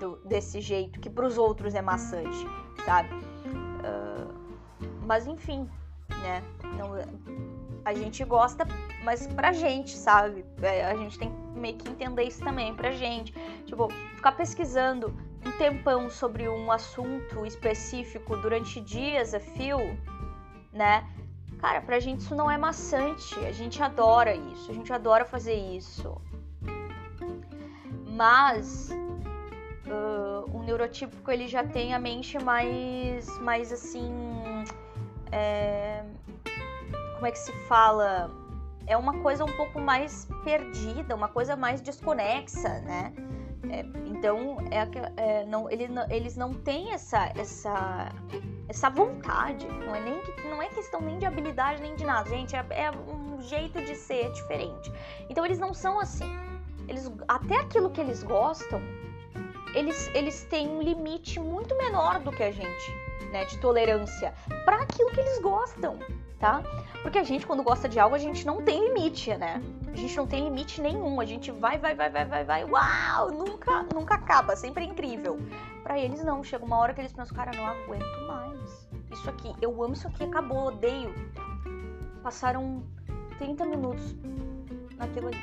do, 0.00 0.16
desse 0.24 0.60
jeito 0.60 1.00
que 1.00 1.10
para 1.10 1.26
os 1.26 1.38
outros 1.38 1.74
é 1.74 1.82
maçante, 1.82 2.46
sabe? 2.84 3.14
Uh, 3.14 4.34
mas 5.06 5.26
enfim, 5.26 5.68
né? 6.22 6.42
Não, 6.78 6.94
a 7.84 7.92
gente 7.92 8.24
gosta, 8.24 8.66
mas 9.04 9.26
pra 9.26 9.52
gente, 9.52 9.90
sabe? 9.90 10.44
É, 10.62 10.84
a 10.86 10.96
gente 10.96 11.18
tem 11.18 11.30
que 11.30 11.58
meio 11.58 11.76
que 11.76 11.88
entender 11.88 12.24
isso 12.24 12.42
também 12.42 12.74
pra 12.74 12.90
gente. 12.92 13.32
Tipo, 13.66 13.88
ficar 14.16 14.32
pesquisando 14.32 15.14
um 15.44 15.50
tempão 15.52 16.08
sobre 16.08 16.48
um 16.48 16.72
assunto 16.72 17.44
específico 17.44 18.36
durante 18.38 18.80
dias 18.80 19.34
a 19.34 19.40
fio, 19.40 19.78
né? 20.72 21.06
Cara, 21.64 21.80
pra 21.80 21.98
gente 21.98 22.20
isso 22.20 22.34
não 22.34 22.50
é 22.50 22.58
maçante. 22.58 23.34
A 23.38 23.50
gente 23.50 23.82
adora 23.82 24.34
isso, 24.34 24.70
a 24.70 24.74
gente 24.74 24.92
adora 24.92 25.24
fazer 25.24 25.54
isso. 25.54 26.20
Mas 28.06 28.90
uh, 29.86 30.44
o 30.54 30.62
neurotípico 30.62 31.30
ele 31.30 31.48
já 31.48 31.64
tem 31.64 31.94
a 31.94 31.98
mente 31.98 32.38
mais, 32.38 33.38
mais 33.38 33.72
assim. 33.72 34.12
É, 35.32 36.04
como 37.14 37.26
é 37.28 37.30
que 37.30 37.38
se 37.38 37.52
fala? 37.66 38.30
É 38.86 38.94
uma 38.94 39.20
coisa 39.20 39.42
um 39.42 39.52
pouco 39.56 39.80
mais 39.80 40.28
perdida, 40.44 41.14
uma 41.14 41.28
coisa 41.28 41.56
mais 41.56 41.80
desconexa, 41.80 42.80
né? 42.80 43.10
É, 43.70 43.80
então, 44.04 44.58
é, 44.70 44.86
é, 45.16 45.46
não, 45.46 45.70
ele, 45.70 45.88
eles 46.10 46.36
não 46.36 46.52
têm 46.52 46.92
essa, 46.92 47.32
essa, 47.34 48.12
essa 48.74 48.90
vontade. 48.90 49.66
Não 49.66 49.94
é, 49.94 50.00
nem, 50.00 50.22
não 50.50 50.60
é 50.60 50.68
questão 50.68 51.00
nem 51.00 51.18
de 51.18 51.24
habilidade 51.24 51.80
nem 51.80 51.94
de 51.94 52.04
nada, 52.04 52.28
gente. 52.28 52.54
É, 52.54 52.64
é 52.70 52.90
um 52.90 53.40
jeito 53.40 53.80
de 53.82 53.94
ser 53.94 54.30
diferente. 54.32 54.92
Então, 55.30 55.44
eles 55.46 55.58
não 55.58 55.72
são 55.72 55.98
assim. 55.98 56.30
Eles, 56.88 57.10
até 57.26 57.56
aquilo 57.56 57.90
que 57.90 58.00
eles 58.00 58.22
gostam, 58.22 58.82
eles, 59.74 60.10
eles 60.14 60.44
têm 60.44 60.68
um 60.68 60.82
limite 60.82 61.40
muito 61.40 61.74
menor 61.76 62.20
do 62.20 62.30
que 62.30 62.42
a 62.42 62.50
gente, 62.50 62.90
né? 63.32 63.44
De 63.46 63.58
tolerância 63.58 64.34
para 64.64 64.82
aquilo 64.82 65.10
que 65.10 65.20
eles 65.20 65.40
gostam 65.40 65.98
tá? 66.44 66.62
Porque 67.00 67.18
a 67.18 67.22
gente, 67.22 67.46
quando 67.46 67.62
gosta 67.62 67.88
de 67.88 67.98
algo, 67.98 68.14
a 68.14 68.18
gente 68.18 68.46
não 68.46 68.60
tem 68.60 68.88
limite, 68.88 69.34
né? 69.34 69.62
A 69.90 69.96
gente 69.96 70.14
não 70.14 70.26
tem 70.26 70.44
limite 70.44 70.78
nenhum. 70.78 71.18
A 71.18 71.24
gente 71.24 71.50
vai, 71.50 71.78
vai, 71.78 71.94
vai, 71.94 72.10
vai, 72.10 72.26
vai, 72.26 72.44
vai. 72.44 72.64
Uau! 72.64 73.30
Nunca, 73.30 73.86
nunca 73.94 74.14
acaba. 74.14 74.54
Sempre 74.54 74.84
é 74.84 74.86
incrível. 74.86 75.38
Para 75.84 75.98
eles, 75.98 76.24
não. 76.24 76.42
Chega 76.42 76.64
uma 76.64 76.78
hora 76.78 76.94
que 76.94 77.02
eles 77.02 77.12
pensam, 77.12 77.36
cara, 77.36 77.52
não 77.54 77.66
aguento 77.66 78.26
mais. 78.26 78.88
Isso 79.12 79.28
aqui, 79.28 79.54
eu 79.60 79.70
amo 79.84 79.92
isso 79.92 80.08
aqui, 80.08 80.24
acabou, 80.24 80.68
odeio. 80.68 81.14
Passaram 82.22 82.82
30 83.38 83.66
minutos 83.66 84.16
naquilo 84.96 85.28
ali. 85.28 85.36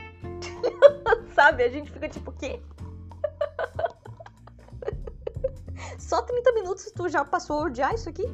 Sabe? 1.36 1.64
A 1.64 1.70
gente 1.70 1.92
fica 1.92 2.10
tipo, 2.10 2.32
o 2.32 2.34
quê? 2.34 2.60
Só 6.00 6.24
30 6.24 6.54
minutos 6.54 6.92
tu 6.92 7.08
já 7.08 7.24
passou 7.24 7.60
a 7.60 7.66
odiar 7.66 7.94
isso 7.94 8.10
aqui? 8.10 8.24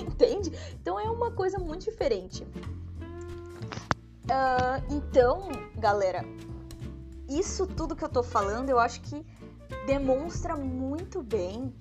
Entende? 0.00 0.50
Então 0.80 0.98
é 0.98 1.10
uma 1.10 1.30
coisa 1.30 1.58
muito 1.58 1.84
diferente. 1.84 2.42
Uh, 4.24 4.80
então, 4.88 5.50
galera, 5.76 6.24
isso 7.28 7.66
tudo 7.66 7.94
que 7.94 8.04
eu 8.04 8.08
tô 8.08 8.22
falando, 8.22 8.70
eu 8.70 8.78
acho 8.78 9.02
que 9.02 9.26
demonstra 9.86 10.56
muito 10.56 11.22
bem 11.22 11.74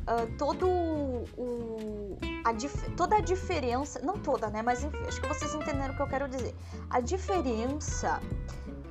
uh, 0.00 0.36
todo 0.36 0.68
o, 0.68 2.18
a 2.44 2.52
toda 2.96 3.16
a 3.16 3.20
diferença, 3.20 4.00
não 4.00 4.18
toda, 4.18 4.48
né? 4.48 4.62
Mas 4.62 4.82
enfim, 4.84 4.98
acho 5.06 5.20
que 5.20 5.28
vocês 5.28 5.54
entenderam 5.54 5.94
o 5.94 5.96
que 5.96 6.02
eu 6.02 6.08
quero 6.08 6.28
dizer. 6.28 6.54
A 6.88 7.00
diferença 7.00 8.20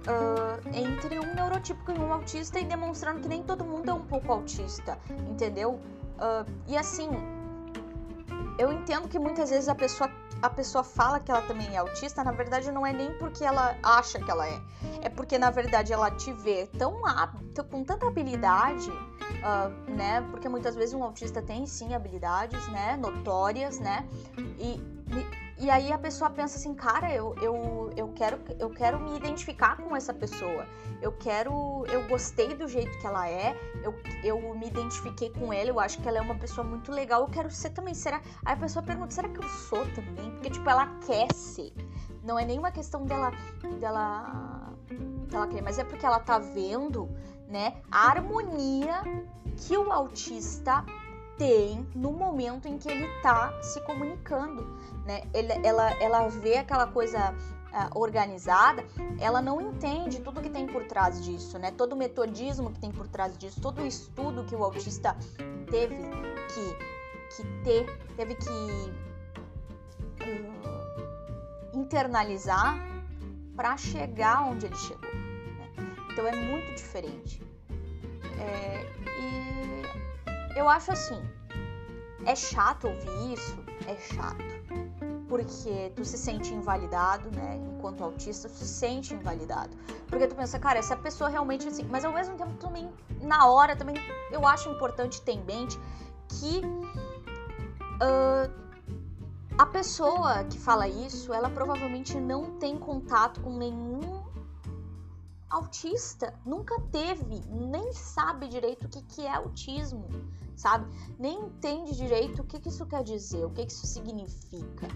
uh, 0.07 0.69
entre 0.73 1.19
um 1.19 1.33
neurotípico 1.33 1.91
e 1.91 1.99
um 1.99 2.13
autista 2.13 2.59
e 2.59 2.65
demonstrando 2.65 3.19
que 3.21 3.27
nem 3.27 3.43
todo 3.43 3.63
mundo 3.63 3.89
é 3.89 3.93
um 3.93 4.05
pouco 4.05 4.31
autista, 4.31 4.97
entendeu? 5.29 5.79
Uh, 6.17 6.49
e 6.67 6.77
assim, 6.77 7.09
eu 8.57 8.71
entendo 8.73 9.07
que 9.07 9.17
muitas 9.17 9.49
vezes 9.49 9.69
a 9.69 9.75
pessoa 9.75 10.09
a 10.41 10.49
pessoa 10.49 10.83
fala 10.83 11.19
que 11.19 11.31
ela 11.31 11.41
também 11.41 11.67
é 11.73 11.77
autista, 11.77 12.23
na 12.23 12.31
verdade 12.31 12.71
não 12.71 12.85
é 12.85 12.93
nem 12.93 13.13
porque 13.17 13.43
ela 13.43 13.77
acha 13.83 14.19
que 14.19 14.29
ela 14.29 14.47
é. 14.47 14.61
É 15.01 15.09
porque 15.09 15.37
na 15.37 15.49
verdade 15.49 15.91
ela 15.91 16.09
te 16.11 16.31
vê 16.31 16.67
tão 16.77 17.05
apta, 17.05 17.63
com 17.63 17.83
tanta 17.83 18.07
habilidade, 18.07 18.89
uh, 18.89 19.91
né? 19.91 20.21
Porque 20.31 20.47
muitas 20.47 20.75
vezes 20.75 20.93
um 20.93 21.03
autista 21.03 21.41
tem 21.41 21.65
sim 21.65 21.93
habilidades, 21.93 22.67
né? 22.69 22.97
Notórias, 22.97 23.79
né? 23.79 24.07
E, 24.57 24.75
e, 24.75 25.48
e 25.59 25.69
aí 25.69 25.91
a 25.91 25.97
pessoa 25.97 26.29
pensa 26.29 26.57
assim, 26.57 26.73
cara, 26.73 27.13
eu, 27.13 27.35
eu, 27.41 27.91
eu, 27.97 28.07
quero, 28.13 28.39
eu 28.57 28.69
quero 28.69 28.97
me 28.97 29.17
identificar 29.17 29.75
com 29.75 29.93
essa 29.93 30.13
pessoa. 30.13 30.65
Eu 31.01 31.11
quero. 31.11 31.85
Eu 31.87 32.07
gostei 32.07 32.55
do 32.55 32.65
jeito 32.65 32.97
que 32.99 33.05
ela 33.05 33.29
é, 33.29 33.53
eu, 33.83 33.93
eu 34.23 34.55
me 34.55 34.67
identifiquei 34.67 35.29
com 35.31 35.51
ela, 35.51 35.69
eu 35.69 35.79
acho 35.79 36.01
que 36.01 36.07
ela 36.07 36.17
é 36.17 36.21
uma 36.21 36.35
pessoa 36.35 36.65
muito 36.65 36.91
legal, 36.91 37.21
eu 37.21 37.27
quero 37.27 37.51
ser 37.51 37.71
também. 37.71 37.93
Será? 37.93 38.21
Aí 38.45 38.53
a 38.53 38.57
pessoa 38.57 38.81
pergunta, 38.83 39.11
será 39.11 39.27
que 39.27 39.39
eu 39.39 39.49
sou 39.49 39.85
também? 39.93 40.31
Porque, 40.31 40.49
tipo, 40.49 40.69
ela 40.69 40.87
quer 41.05 41.29
ser. 41.33 41.73
Não 42.23 42.39
é 42.39 42.45
nenhuma 42.45 42.71
questão 42.71 43.03
dela. 43.03 43.31
dela. 43.81 44.73
dela 45.27 45.47
querer, 45.47 45.61
mas 45.61 45.77
é 45.77 45.83
porque 45.83 46.05
ela 46.05 46.19
tá 46.19 46.39
vendo, 46.39 47.09
né, 47.49 47.81
a 47.91 48.09
harmonia 48.11 49.03
que 49.57 49.77
o 49.77 49.91
autista 49.91 50.85
tem 51.39 51.87
no 51.95 52.11
momento 52.11 52.67
em 52.67 52.77
que 52.77 52.91
ele 52.91 53.07
tá 53.21 53.57
se 53.63 53.79
comunicando, 53.81 54.61
né? 55.05 55.23
Ele, 55.33 55.53
ela, 55.65 55.91
ela 55.93 56.27
vê 56.27 56.57
aquela 56.57 56.85
coisa 56.85 57.33
uh, 57.33 57.97
organizada, 57.97 58.85
ela 59.19 59.41
não 59.41 59.61
entende 59.61 60.19
tudo 60.19 60.41
que 60.41 60.49
tem 60.49 60.67
por 60.67 60.83
trás 60.83 61.23
disso, 61.23 61.57
né? 61.57 61.71
Todo 61.71 61.93
o 61.93 61.95
metodismo 61.95 62.71
que 62.71 62.79
tem 62.79 62.91
por 62.91 63.07
trás 63.07 63.37
disso, 63.37 63.61
todo 63.61 63.81
o 63.81 63.87
estudo 63.87 64.43
que 64.43 64.53
o 64.53 64.63
autista 64.63 65.15
teve 65.71 65.95
que, 66.53 67.35
que 67.35 67.43
ter, 67.63 67.85
teve 68.17 68.35
que 68.35 68.49
uh, 70.21 70.59
internalizar 71.73 72.77
para 73.55 73.77
chegar 73.77 74.43
onde 74.43 74.65
ele 74.65 74.75
chegou. 74.75 75.09
Né? 75.09 75.69
Então 76.11 76.27
é 76.27 76.35
muito 76.35 76.75
diferente. 76.75 77.41
É, 78.37 78.85
e 79.19 79.78
eu 80.59 80.67
acho 80.67 80.91
assim, 80.91 81.21
é 82.25 82.35
chato 82.35 82.87
ouvir 82.87 83.33
isso, 83.33 83.57
é 83.87 83.95
chato 83.95 84.59
porque 85.29 85.93
tu 85.95 86.03
se 86.03 86.17
sente 86.17 86.53
invalidado, 86.53 87.29
né? 87.31 87.61
Enquanto 87.75 88.03
autista, 88.03 88.49
tu 88.49 88.55
se 88.55 88.67
sente 88.67 89.13
invalidado. 89.13 89.77
Porque 90.07 90.27
tu 90.27 90.35
pensa, 90.35 90.57
cara, 90.57 90.79
essa 90.79 90.97
pessoa 90.97 91.29
realmente 91.29 91.67
assim. 91.67 91.83
Mas 91.83 92.03
ao 92.03 92.11
mesmo 92.11 92.35
tempo 92.35 92.53
também, 92.55 92.91
na 93.21 93.45
hora, 93.45 93.75
também 93.75 93.95
eu 94.31 94.45
acho 94.47 94.69
importante 94.69 95.21
ter 95.21 95.33
em 95.33 95.43
mente 95.43 95.79
que 96.27 96.61
uh, 98.01 98.51
a 99.55 99.65
pessoa 99.67 100.43
que 100.45 100.57
fala 100.57 100.87
isso, 100.87 101.31
ela 101.31 101.49
provavelmente 101.49 102.19
não 102.19 102.57
tem 102.57 102.75
contato 102.77 103.39
com 103.41 103.55
nenhum 103.55 104.23
autista, 105.47 106.33
nunca 106.45 106.79
teve, 106.91 107.41
nem 107.49 107.91
sabe 107.93 108.47
direito 108.47 108.85
o 108.85 108.89
que, 108.89 109.01
que 109.03 109.25
é 109.25 109.33
autismo, 109.35 110.07
sabe? 110.59 110.85
Nem 111.17 111.39
entende 111.45 111.95
direito 111.95 112.41
o 112.41 112.45
que, 112.45 112.59
que 112.59 112.67
isso 112.67 112.85
quer 112.85 113.01
dizer, 113.01 113.45
o 113.45 113.49
que, 113.49 113.65
que 113.65 113.71
isso 113.71 113.87
significa 113.87 114.87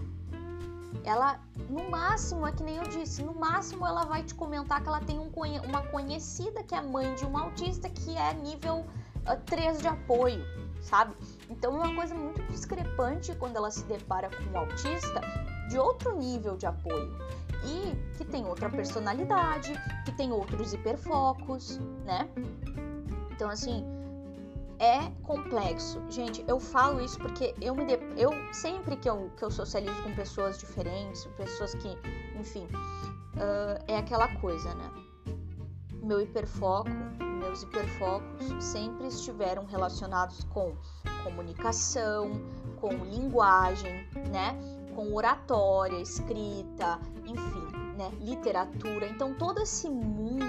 ela, 1.04 1.38
no 1.68 1.90
máximo, 1.90 2.46
é 2.46 2.52
que 2.52 2.62
nem 2.62 2.76
eu 2.76 2.84
disse, 2.84 3.22
no 3.22 3.34
máximo 3.34 3.86
ela 3.86 4.04
vai 4.04 4.22
te 4.22 4.34
comentar 4.34 4.82
que 4.82 4.88
ela 4.88 5.00
tem 5.00 5.18
um, 5.18 5.30
uma 5.66 5.82
conhecida 5.88 6.62
que 6.62 6.74
é 6.74 6.80
mãe 6.80 7.14
de 7.14 7.26
um 7.26 7.36
autista 7.36 7.88
que 7.90 8.16
é 8.16 8.32
nível 8.34 8.86
uh, 9.26 9.40
3 9.44 9.80
de 9.80 9.88
apoio, 9.88 10.42
sabe? 10.80 11.14
Então 11.50 11.74
é 11.76 11.86
uma 11.86 11.94
coisa 11.94 12.14
muito 12.14 12.42
discrepante 12.44 13.34
quando 13.36 13.56
ela 13.56 13.70
se 13.70 13.84
depara 13.84 14.30
com 14.30 14.42
um 14.50 14.58
autista 14.58 15.20
de 15.68 15.78
outro 15.78 16.16
nível 16.16 16.56
de 16.56 16.66
apoio 16.66 17.14
e 17.66 18.16
que 18.16 18.24
tem 18.24 18.46
outra 18.46 18.70
personalidade, 18.70 19.72
que 20.04 20.12
tem 20.12 20.32
outros 20.32 20.72
hiperfocos, 20.72 21.78
né? 22.04 22.28
Então, 23.30 23.50
assim, 23.50 23.84
é 24.84 25.10
complexo. 25.22 26.02
Gente, 26.10 26.44
eu 26.46 26.60
falo 26.60 27.00
isso 27.00 27.18
porque 27.18 27.54
eu 27.60 27.74
me 27.74 27.86
de... 27.86 27.98
eu 28.20 28.30
sempre 28.52 28.96
que 28.96 29.08
eu, 29.08 29.30
que 29.36 29.42
eu 29.42 29.50
socializo 29.50 30.02
com 30.02 30.14
pessoas 30.14 30.58
diferentes, 30.58 31.24
pessoas 31.38 31.74
que, 31.74 31.88
enfim, 32.38 32.66
uh, 32.66 33.82
é 33.88 33.96
aquela 33.96 34.28
coisa, 34.36 34.74
né? 34.74 34.90
Meu 36.02 36.20
hiperfoco, 36.20 36.90
meus 37.40 37.62
hiperfocos 37.62 38.62
sempre 38.62 39.06
estiveram 39.06 39.64
relacionados 39.64 40.44
com 40.44 40.76
comunicação, 41.22 42.42
com 42.78 42.92
linguagem, 43.06 44.06
né? 44.30 44.54
Com 44.94 45.14
oratória, 45.14 45.96
escrita, 45.96 47.00
enfim, 47.24 47.96
né? 47.96 48.12
Literatura. 48.20 49.08
Então 49.08 49.32
todo 49.32 49.62
esse 49.62 49.88
mundo, 49.88 50.44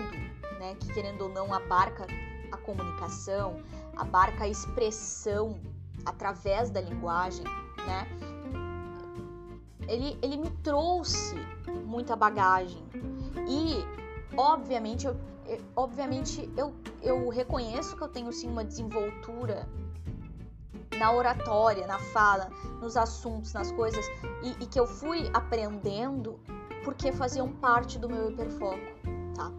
né? 0.60 0.76
Que 0.78 0.94
querendo 0.94 1.22
ou 1.22 1.30
não 1.30 1.54
abarca 1.54 2.06
a 2.52 2.58
comunicação, 2.58 3.64
abarca 3.96 4.44
a 4.44 4.48
expressão 4.48 5.60
através 6.06 6.70
da 6.70 6.82
linguagem, 6.82 7.44
né? 7.86 8.08
Ele, 9.88 10.18
ele 10.22 10.38
me 10.38 10.50
trouxe 10.64 11.36
muita 11.86 12.16
bagagem 12.16 12.84
e, 13.48 13.86
obviamente, 14.36 15.06
eu, 15.06 15.16
obviamente 15.76 16.50
eu, 16.58 16.74
eu 17.02 17.30
reconheço 17.30 17.96
que 17.96 18.02
eu 18.02 18.08
tenho 18.08 18.32
sim 18.34 18.50
uma 18.50 18.66
desenvoltura 18.66 19.68
na 20.98 21.12
oratória, 21.12 21.86
na 21.86 22.00
fala, 22.00 22.50
nos 22.82 22.98
assuntos, 22.98 23.54
nas 23.54 23.72
coisas 23.72 24.06
e, 24.44 24.64
e 24.64 24.66
que 24.66 24.80
eu 24.80 24.88
fui 24.88 25.30
aprendendo 25.34 26.40
porque 26.84 27.12
faziam 27.12 27.52
parte 27.52 28.00
do 28.00 28.08
meu 28.08 28.32
hiperfoco, 28.32 28.80
tá? 29.36 29.52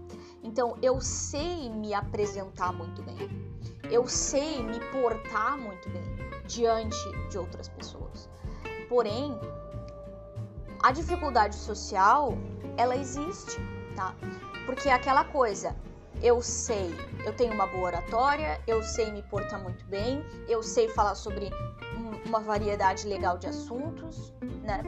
Então 0.47 0.77
eu 0.81 1.01
sei 1.01 1.69
me 1.69 1.93
apresentar 1.93 2.73
muito 2.73 3.03
bem 3.03 3.47
eu 3.91 4.07
sei 4.09 4.63
me 4.63 4.81
portar 4.91 5.57
muito 5.59 5.89
bem 5.91 6.03
diante 6.47 6.97
de 7.29 7.39
outras 7.39 7.69
pessoas. 7.69 8.29
Porém, 8.89 9.39
a 10.83 10.93
dificuldade 10.93 11.55
social, 11.55 12.33
ela 12.77 12.97
existe, 12.97 13.57
tá? 13.95 14.15
Porque 14.65 14.89
é 14.89 14.93
aquela 14.93 15.25
coisa, 15.25 15.77
eu 16.23 16.43
sei, 16.43 16.95
eu 17.25 17.35
tenho 17.35 17.55
uma 17.55 17.67
boa 17.67 17.85
oratória, 17.85 18.61
eu 18.67 18.83
sei 18.83 19.11
me 19.11 19.23
portar 19.23 19.63
muito 19.63 19.85
bem, 19.87 20.25
eu 20.49 20.63
sei 20.63 20.89
falar 20.89 21.15
sobre 21.15 21.51
uma 22.27 22.41
variedade 22.41 23.07
legal 23.07 23.39
de 23.39 23.47
assuntos, 23.47 24.33
né? 24.63 24.83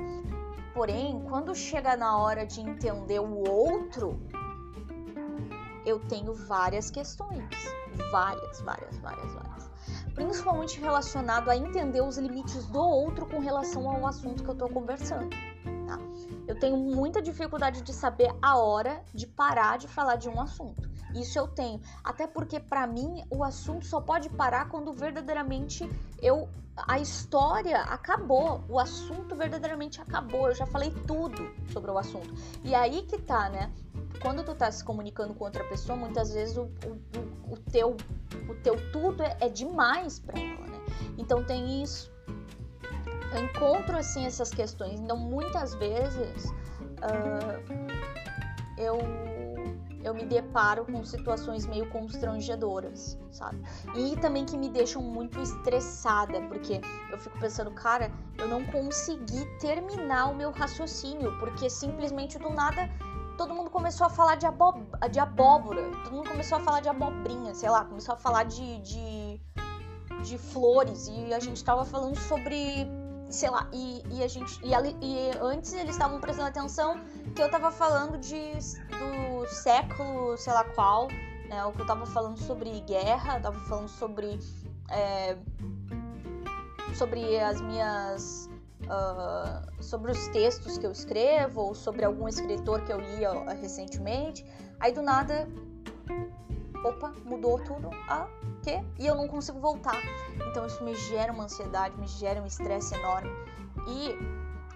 Porém, 0.75 1.25
quando 1.29 1.55
chega 1.55 1.97
na 1.97 2.19
hora 2.19 2.47
de 2.47 2.61
entender 2.61 3.21
o 3.21 3.49
outro, 3.49 4.21
eu 5.89 5.99
tenho 6.01 6.35
várias 6.35 6.91
questões 6.91 7.49
várias, 8.11 8.61
várias, 8.61 8.99
várias, 8.99 9.33
várias. 9.33 9.71
Principalmente 10.15 10.81
relacionado 10.81 11.49
a 11.51 11.57
entender 11.57 12.01
os 12.01 12.19
limites 12.19 12.67
do 12.67 12.81
outro 12.81 13.27
com 13.27 13.39
relação 13.39 13.89
ao 13.89 14.07
assunto 14.07 14.43
que 14.43 14.51
eu 14.51 14.55
tô 14.55 14.69
conversando. 14.69 15.31
Tá? 15.87 15.99
Eu 16.47 16.59
tenho 16.59 16.77
muita 16.77 17.23
dificuldade 17.23 17.83
de 17.83 17.93
saber 17.93 18.35
a 18.43 18.59
hora 18.59 19.03
de 19.15 19.27
parar 19.27 19.79
de 19.79 19.89
falar 19.89 20.17
de 20.17 20.29
um 20.29 20.41
assunto. 20.41 20.89
Isso 21.15 21.39
eu 21.39 21.49
tenho, 21.49 21.81
até 22.05 22.27
porque 22.27 22.61
para 22.61 22.87
mim 22.87 23.25
o 23.31 23.43
assunto 23.43 23.87
só 23.87 24.01
pode 24.01 24.29
parar 24.29 24.69
quando 24.69 24.93
verdadeiramente 24.93 25.89
eu 26.21 26.49
a 26.87 27.01
história 27.01 27.81
acabou, 27.81 28.63
o 28.69 28.79
assunto 28.79 29.35
verdadeiramente 29.35 30.01
acabou. 30.01 30.49
Eu 30.49 30.55
já 30.55 30.67
falei 30.67 30.93
tudo 31.09 31.51
sobre 31.73 31.91
o 31.91 31.99
assunto. 31.99 32.33
E 32.63 32.73
aí 32.75 33.03
que 33.03 33.19
tá, 33.19 33.49
né? 33.49 33.73
Quando 34.21 34.45
tu 34.45 34.55
tá 34.55 34.71
se 34.71 34.85
comunicando 34.85 35.35
com 35.35 35.45
outra 35.45 35.65
pessoa, 35.65 35.97
muitas 35.97 36.33
vezes 36.33 36.57
o, 36.57 36.63
o, 36.65 37.53
o 37.53 37.57
teu, 37.57 37.97
o 38.49 38.55
teu 38.57 38.77
tudo 38.93 39.23
é, 39.23 39.37
é 39.41 39.49
demais 39.49 40.19
para 40.19 40.39
ela, 40.39 40.67
né? 40.67 40.79
Então 41.17 41.45
tem 41.45 41.83
isso. 41.83 42.13
Eu 43.33 43.45
encontro 43.45 43.97
assim 43.97 44.25
essas 44.25 44.51
questões. 44.51 45.01
Então 45.01 45.17
muitas 45.17 45.75
vezes 45.75 46.47
uh, 46.47 47.63
eu 48.77 48.99
eu 50.05 50.15
me 50.15 50.25
deparo 50.25 50.85
com 50.85 51.05
situações 51.05 51.67
meio 51.67 51.89
constrangedoras, 51.91 53.19
sabe? 53.31 53.61
E 53.95 54.17
também 54.17 54.45
que 54.45 54.57
me 54.57 54.69
deixam 54.69 55.03
muito 55.03 55.41
estressada, 55.41 56.41
porque 56.43 56.81
eu 57.11 57.19
fico 57.19 57.39
pensando, 57.39 57.71
cara, 57.73 58.11
eu 58.39 58.49
não 58.49 58.65
consegui 58.65 59.45
terminar 59.59 60.31
o 60.31 60.35
meu 60.35 60.51
raciocínio, 60.51 61.37
porque 61.39 61.69
simplesmente 61.69 62.39
do 62.39 62.51
nada 62.51 62.89
todo 63.39 63.55
mundo 63.55 63.71
começou 63.71 64.05
a 64.09 64.11
falar 64.11 64.35
de, 64.35 64.45
abo 64.45 64.75
de 65.11 65.21
abóbora, 65.21 65.81
todo 66.03 66.13
mundo 66.13 66.29
começou 66.29 66.59
a 66.59 66.61
falar 66.61 66.81
de 66.81 66.89
abobrinha, 66.89 67.55
sei 67.55 67.71
lá, 67.71 67.85
começou 67.85 68.17
a 68.17 68.19
falar 68.19 68.43
de, 68.43 68.81
de, 68.81 69.41
de 70.25 70.37
flores. 70.37 71.07
E 71.09 71.33
a 71.33 71.39
gente 71.39 71.63
tava 71.65 71.85
falando 71.85 72.17
sobre, 72.17 72.89
sei 73.31 73.49
lá, 73.49 73.71
e, 73.73 74.03
e 74.11 74.25
a 74.25 74.29
gente, 74.29 74.61
e, 74.65 74.71
e 75.01 75.31
antes 75.41 75.73
eles 75.73 75.91
estavam 75.91 76.21
prestando 76.21 76.49
atenção 76.49 77.01
que 77.35 77.41
eu 77.41 77.49
tava 77.49 77.71
falando 77.71 78.19
de, 78.19 78.55
do 78.55 79.47
século, 79.47 80.37
sei 80.37 80.53
lá 80.53 80.65
qual, 80.65 81.07
né, 81.49 81.65
o 81.65 81.73
que 81.73 81.81
eu 81.81 81.87
tava 81.87 82.07
falando 82.07 82.39
sobre 82.39 82.81
guerra, 82.81 83.39
tava 83.39 83.61
falando 83.61 83.89
sobre, 83.89 84.41
é, 84.91 85.39
sobre 86.93 87.39
as 87.39 87.61
minhas 87.61 88.51
uh, 88.85 89.83
sobre 89.83 90.13
os 90.13 90.29
textos 90.29 90.79
que 90.79 90.87
eu 90.87 90.93
escrevo 90.93 91.61
ou 91.61 91.75
sobre 91.75 92.05
algum 92.05 92.29
escritor 92.29 92.83
que 92.83 92.93
eu 92.93 93.01
li 93.01 93.27
uh, 93.27 93.61
recentemente. 93.61 94.45
Aí 94.79 94.93
do 94.93 95.03
nada, 95.03 95.49
opa, 96.85 97.13
mudou 97.25 97.59
tudo. 97.59 97.91
Ah, 98.09 98.29
quê? 98.63 98.85
E 98.99 99.07
eu 99.07 99.15
não 99.15 99.29
consigo 99.29 99.59
voltar. 99.59 100.01
Então 100.51 100.67
isso 100.67 100.83
me 100.85 100.95
gera 100.95 101.33
uma 101.33 101.45
ansiedade, 101.45 101.97
me 101.99 102.07
gera 102.07 102.43
um 102.43 102.47
estresse 102.47 102.95
enorme. 102.95 103.31
E 103.89 104.17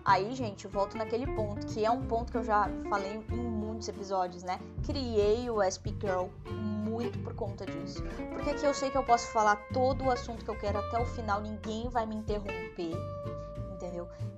aí, 0.05 0.35
gente, 0.35 0.67
volto 0.67 0.97
naquele 0.97 1.27
ponto, 1.27 1.67
que 1.67 1.85
é 1.85 1.91
um 1.91 2.03
ponto 2.03 2.33
que 2.33 2.39
eu 2.39 2.45
já 2.45 2.69
falei 2.89 3.23
em 3.31 3.37
muitos 3.37 3.89
episódios, 3.89 4.43
né? 4.43 4.59
Criei 4.85 5.49
o 5.51 5.63
SP 5.63 5.95
Girl 6.01 6.27
muito 6.51 7.19
por 7.21 7.35
conta 7.35 7.65
disso. 7.65 8.03
Porque 8.33 8.51
aqui 8.51 8.65
eu 8.65 8.75
sei 8.75 8.91
que 8.91 8.97
eu 8.97 9.05
posso 9.05 9.29
falar 9.29 9.57
todo 9.73 10.05
o 10.05 10.11
assunto 10.11 10.45
que 10.45 10.51
eu 10.51 10.59
quero 10.59 10.79
até 10.79 10.99
o 10.99 11.07
final, 11.07 11.41
ninguém 11.41 11.89
vai 11.89 12.07
me 12.07 12.17
interromper 12.17 12.97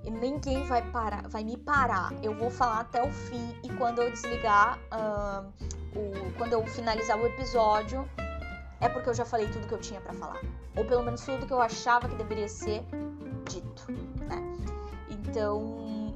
E 0.03 0.11
ninguém 0.11 0.63
vai 0.65 0.81
parar, 0.91 1.27
vai 1.27 1.43
me 1.43 1.57
parar. 1.57 2.13
Eu 2.23 2.35
vou 2.35 2.49
falar 2.49 2.81
até 2.81 3.01
o 3.01 3.11
fim 3.11 3.55
e 3.63 3.69
quando 3.77 4.01
eu 4.01 4.11
desligar, 4.11 4.79
uh, 4.91 5.51
o, 5.97 6.33
quando 6.37 6.53
eu 6.53 6.65
finalizar 6.67 7.19
o 7.19 7.25
episódio, 7.25 8.07
é 8.81 8.89
porque 8.89 9.09
eu 9.09 9.13
já 9.13 9.25
falei 9.25 9.47
tudo 9.47 9.67
que 9.67 9.73
eu 9.73 9.79
tinha 9.79 10.01
para 10.01 10.13
falar, 10.13 10.41
ou 10.75 10.85
pelo 10.85 11.03
menos 11.03 11.21
tudo 11.21 11.45
que 11.45 11.53
eu 11.53 11.61
achava 11.61 12.07
que 12.07 12.15
deveria 12.15 12.47
ser 12.47 12.83
dito, 13.49 13.91
né? 14.27 14.41
Então, 15.09 16.13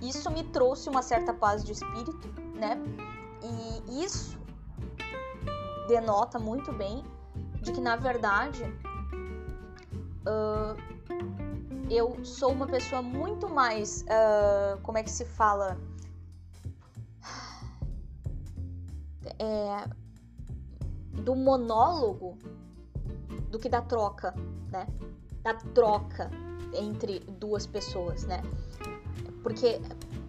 isso 0.00 0.30
me 0.30 0.44
trouxe 0.44 0.88
uma 0.88 1.02
certa 1.02 1.32
paz 1.32 1.64
de 1.64 1.72
espírito, 1.72 2.28
né? 2.54 2.80
E 3.88 4.04
isso 4.04 4.38
denota 5.88 6.38
muito 6.38 6.72
bem 6.72 7.02
de 7.62 7.72
que 7.72 7.80
na 7.80 7.96
verdade 7.96 8.62
uh, 10.26 10.97
eu 11.90 12.24
sou 12.24 12.52
uma 12.52 12.66
pessoa 12.66 13.02
muito 13.02 13.48
mais. 13.48 14.02
Uh, 14.02 14.80
como 14.82 14.98
é 14.98 15.02
que 15.02 15.10
se 15.10 15.24
fala? 15.24 15.78
É, 19.38 19.88
do 21.22 21.36
monólogo 21.36 22.36
do 23.50 23.58
que 23.58 23.68
da 23.68 23.80
troca, 23.82 24.34
né? 24.70 24.86
Da 25.42 25.54
troca 25.54 26.30
entre 26.74 27.20
duas 27.20 27.66
pessoas, 27.66 28.24
né? 28.24 28.42
Porque 29.42 29.80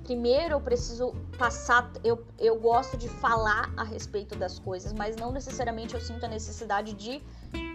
primeiro 0.09 0.55
eu 0.55 0.59
preciso 0.59 1.13
passar, 1.37 1.91
eu, 2.03 2.25
eu 2.39 2.59
gosto 2.59 2.97
de 2.97 3.07
falar 3.07 3.71
a 3.77 3.83
respeito 3.83 4.35
das 4.35 4.57
coisas, 4.57 4.91
mas 4.91 5.15
não 5.15 5.31
necessariamente 5.31 5.93
eu 5.93 6.01
sinto 6.01 6.25
a 6.25 6.27
necessidade 6.27 6.93
de 6.93 7.21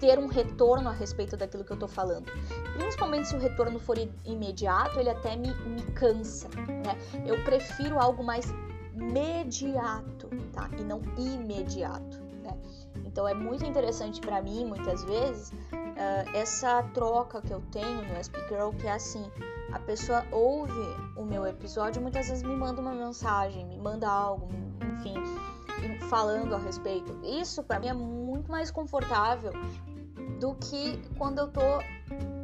ter 0.00 0.18
um 0.18 0.26
retorno 0.26 0.88
a 0.88 0.92
respeito 0.92 1.36
daquilo 1.36 1.62
que 1.62 1.70
eu 1.70 1.76
tô 1.76 1.86
falando. 1.86 2.24
Principalmente 2.76 3.28
se 3.28 3.36
o 3.36 3.38
retorno 3.38 3.78
for 3.78 3.96
imediato, 4.24 4.98
ele 4.98 5.10
até 5.10 5.36
me, 5.36 5.54
me 5.64 5.82
cansa, 5.92 6.48
né? 6.48 6.98
Eu 7.24 7.40
prefiro 7.44 8.00
algo 8.00 8.24
mais 8.24 8.52
mediato, 8.96 10.28
tá? 10.52 10.68
E 10.76 10.82
não 10.82 11.00
imediato, 11.16 12.18
né? 12.42 12.58
Então 13.04 13.28
é 13.28 13.34
muito 13.34 13.64
interessante 13.64 14.20
para 14.20 14.42
mim, 14.42 14.64
muitas 14.64 15.04
vezes, 15.04 15.52
uh, 15.94 16.36
essa 16.36 16.82
troca 16.94 17.40
que 17.40 17.52
eu 17.52 17.62
tenho 17.72 18.02
no 18.02 18.16
SP 18.18 18.36
Girl, 18.48 18.70
que 18.70 18.86
é 18.86 18.92
assim, 18.92 19.30
a 19.72 19.78
pessoa 19.78 20.24
ouve 20.30 20.72
o 21.16 21.24
meu 21.24 21.46
episódio, 21.46 22.00
muitas 22.02 22.28
vezes 22.28 22.42
me 22.42 22.54
manda 22.54 22.80
uma 22.80 22.92
mensagem, 22.92 23.64
me 23.66 23.78
manda 23.78 24.08
algo, 24.08 24.48
enfim, 24.98 25.14
falando 26.08 26.54
a 26.54 26.58
respeito. 26.58 27.18
Isso 27.24 27.62
para 27.62 27.80
mim 27.80 27.88
é 27.88 27.94
muito 27.94 28.50
mais 28.50 28.70
confortável 28.70 29.52
do 30.40 30.54
que 30.54 31.00
quando 31.16 31.38
eu 31.38 31.48
tô 31.48 31.60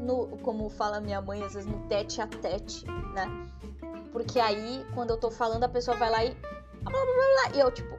no, 0.01 0.39
como 0.39 0.69
fala 0.71 1.01
minha 1.01 1.21
mãe, 1.21 1.43
às 1.43 1.55
vezes 1.55 1.71
no 1.71 1.79
tete 1.89 2.21
a 2.21 2.27
tete, 2.27 2.85
né? 3.15 3.27
Porque 4.13 4.41
aí, 4.41 4.85
quando 4.95 5.11
eu 5.11 5.17
tô 5.17 5.31
falando, 5.31 5.65
a 5.65 5.69
pessoa 5.69 5.97
vai 5.97 6.11
lá 6.11 6.25
e. 6.25 6.37
E 7.55 7.59
eu, 7.61 7.71
tipo, 7.71 7.97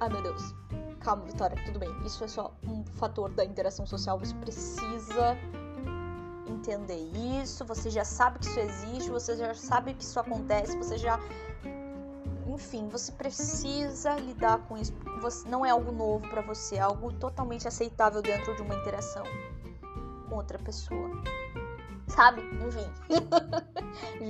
ai 0.00 0.08
meu 0.08 0.22
Deus, 0.22 0.54
calma, 1.02 1.24
Vitória, 1.24 1.56
tudo 1.64 1.78
bem. 1.78 1.90
Isso 2.06 2.22
é 2.24 2.28
só 2.28 2.52
um 2.66 2.84
fator 2.94 3.30
da 3.30 3.44
interação 3.44 3.84
social. 3.84 4.18
Você 4.18 4.34
precisa 4.36 5.36
entender 6.46 7.10
isso, 7.40 7.64
você 7.64 7.90
já 7.90 8.04
sabe 8.04 8.38
que 8.38 8.46
isso 8.46 8.60
existe, 8.60 9.10
você 9.10 9.36
já 9.36 9.54
sabe 9.54 9.94
que 9.94 10.02
isso 10.02 10.18
acontece, 10.18 10.76
você 10.76 10.96
já. 10.96 11.18
Enfim, 12.46 12.88
você 12.88 13.10
precisa 13.12 14.14
lidar 14.16 14.58
com 14.68 14.76
isso. 14.76 14.92
Você, 15.20 15.48
não 15.48 15.64
é 15.64 15.70
algo 15.70 15.90
novo 15.90 16.28
para 16.28 16.42
você, 16.42 16.76
é 16.76 16.80
algo 16.80 17.12
totalmente 17.12 17.66
aceitável 17.66 18.22
dentro 18.22 18.54
de 18.54 18.62
uma 18.62 18.74
interação 18.74 19.24
com 20.28 20.36
outra 20.36 20.58
pessoa. 20.58 21.10
Sabe? 22.06 22.42
Enfim. 22.66 22.86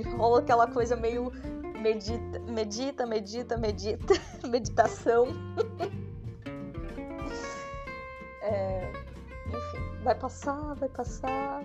Rola 0.17 0.39
aquela 0.39 0.67
coisa 0.67 0.95
meio 0.95 1.31
medita, 1.81 2.39
medita, 2.39 3.05
medita, 3.05 3.57
medita, 3.57 4.13
meditação. 4.47 5.27
é, 8.53 8.91
enfim, 9.47 10.03
vai 10.03 10.15
passar, 10.15 10.75
vai 10.75 10.89
passar. 10.89 11.63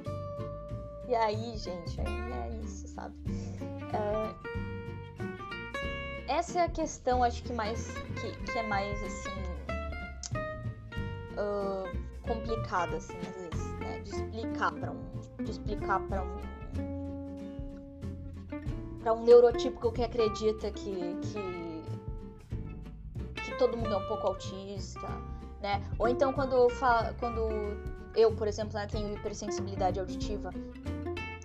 E 1.07 1.15
aí, 1.15 1.57
gente, 1.57 2.01
aí 2.01 2.33
é 2.33 2.61
isso, 2.65 2.89
sabe? 2.89 3.15
É... 3.93 4.35
Essa 6.29 6.61
é 6.61 6.65
a 6.65 6.69
questão, 6.69 7.25
acho 7.25 7.43
que 7.43 7.53
mais 7.53 7.89
que, 8.21 8.31
que 8.53 8.59
é 8.59 8.63
mais 8.63 9.03
assim 9.03 9.31
uh, 11.39 11.89
complicada, 12.27 12.97
assim, 12.97 13.17
às 13.17 13.35
vezes, 13.35 13.73
né? 13.79 14.01
De 14.01 14.11
explicar 14.11 14.73
para 14.73 14.91
um, 14.91 15.03
de 15.43 15.51
explicar 15.51 16.01
para 16.01 16.23
um 16.23 16.37
para 19.01 19.15
um 19.15 19.25
neurotípico 19.25 19.91
que 19.93 20.03
acredita 20.03 20.71
que, 20.71 21.17
que 21.23 21.69
que 23.43 23.59
todo 23.59 23.77
mundo 23.77 23.95
é 23.95 23.97
um 23.97 24.09
pouco 24.09 24.27
autista, 24.27 25.09
né? 25.61 25.83
Ou 25.99 26.09
então 26.09 26.33
quando 26.33 26.55
eu 26.55 26.69
quando 27.19 27.49
eu, 28.15 28.35
por 28.35 28.49
exemplo, 28.49 28.75
né, 28.75 28.87
tenho 28.87 29.13
hipersensibilidade 29.15 30.01
auditiva, 30.01 30.51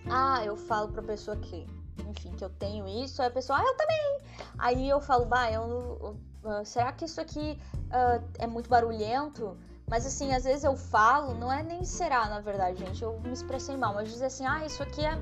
ah, 0.09 0.43
eu 0.43 0.55
falo 0.55 0.89
pra 0.89 1.01
pessoa 1.01 1.37
que, 1.37 1.67
enfim, 2.07 2.31
que 2.31 2.43
eu 2.43 2.49
tenho 2.49 2.87
isso, 2.87 3.21
aí 3.21 3.27
a 3.27 3.31
pessoa, 3.31 3.59
ah, 3.59 3.63
eu 3.63 3.75
também. 3.75 4.17
Aí 4.57 4.89
eu 4.89 4.99
falo, 4.99 5.25
bah, 5.25 5.51
eu, 5.51 6.17
uh, 6.43 6.65
será 6.65 6.91
que 6.91 7.05
isso 7.05 7.21
aqui 7.21 7.59
uh, 7.87 8.23
é 8.39 8.47
muito 8.47 8.69
barulhento? 8.69 9.57
Mas 9.87 10.05
assim, 10.05 10.33
às 10.33 10.43
vezes 10.43 10.63
eu 10.63 10.75
falo, 10.75 11.35
não 11.35 11.51
é 11.51 11.61
nem 11.61 11.83
será, 11.83 12.27
na 12.27 12.39
verdade, 12.39 12.79
gente, 12.79 13.03
eu 13.03 13.19
me 13.19 13.33
expressei 13.33 13.77
mal, 13.77 13.93
mas 13.93 14.09
dizer 14.09 14.25
assim, 14.25 14.45
ah, 14.45 14.65
isso 14.65 14.81
aqui 14.81 15.05
é. 15.05 15.17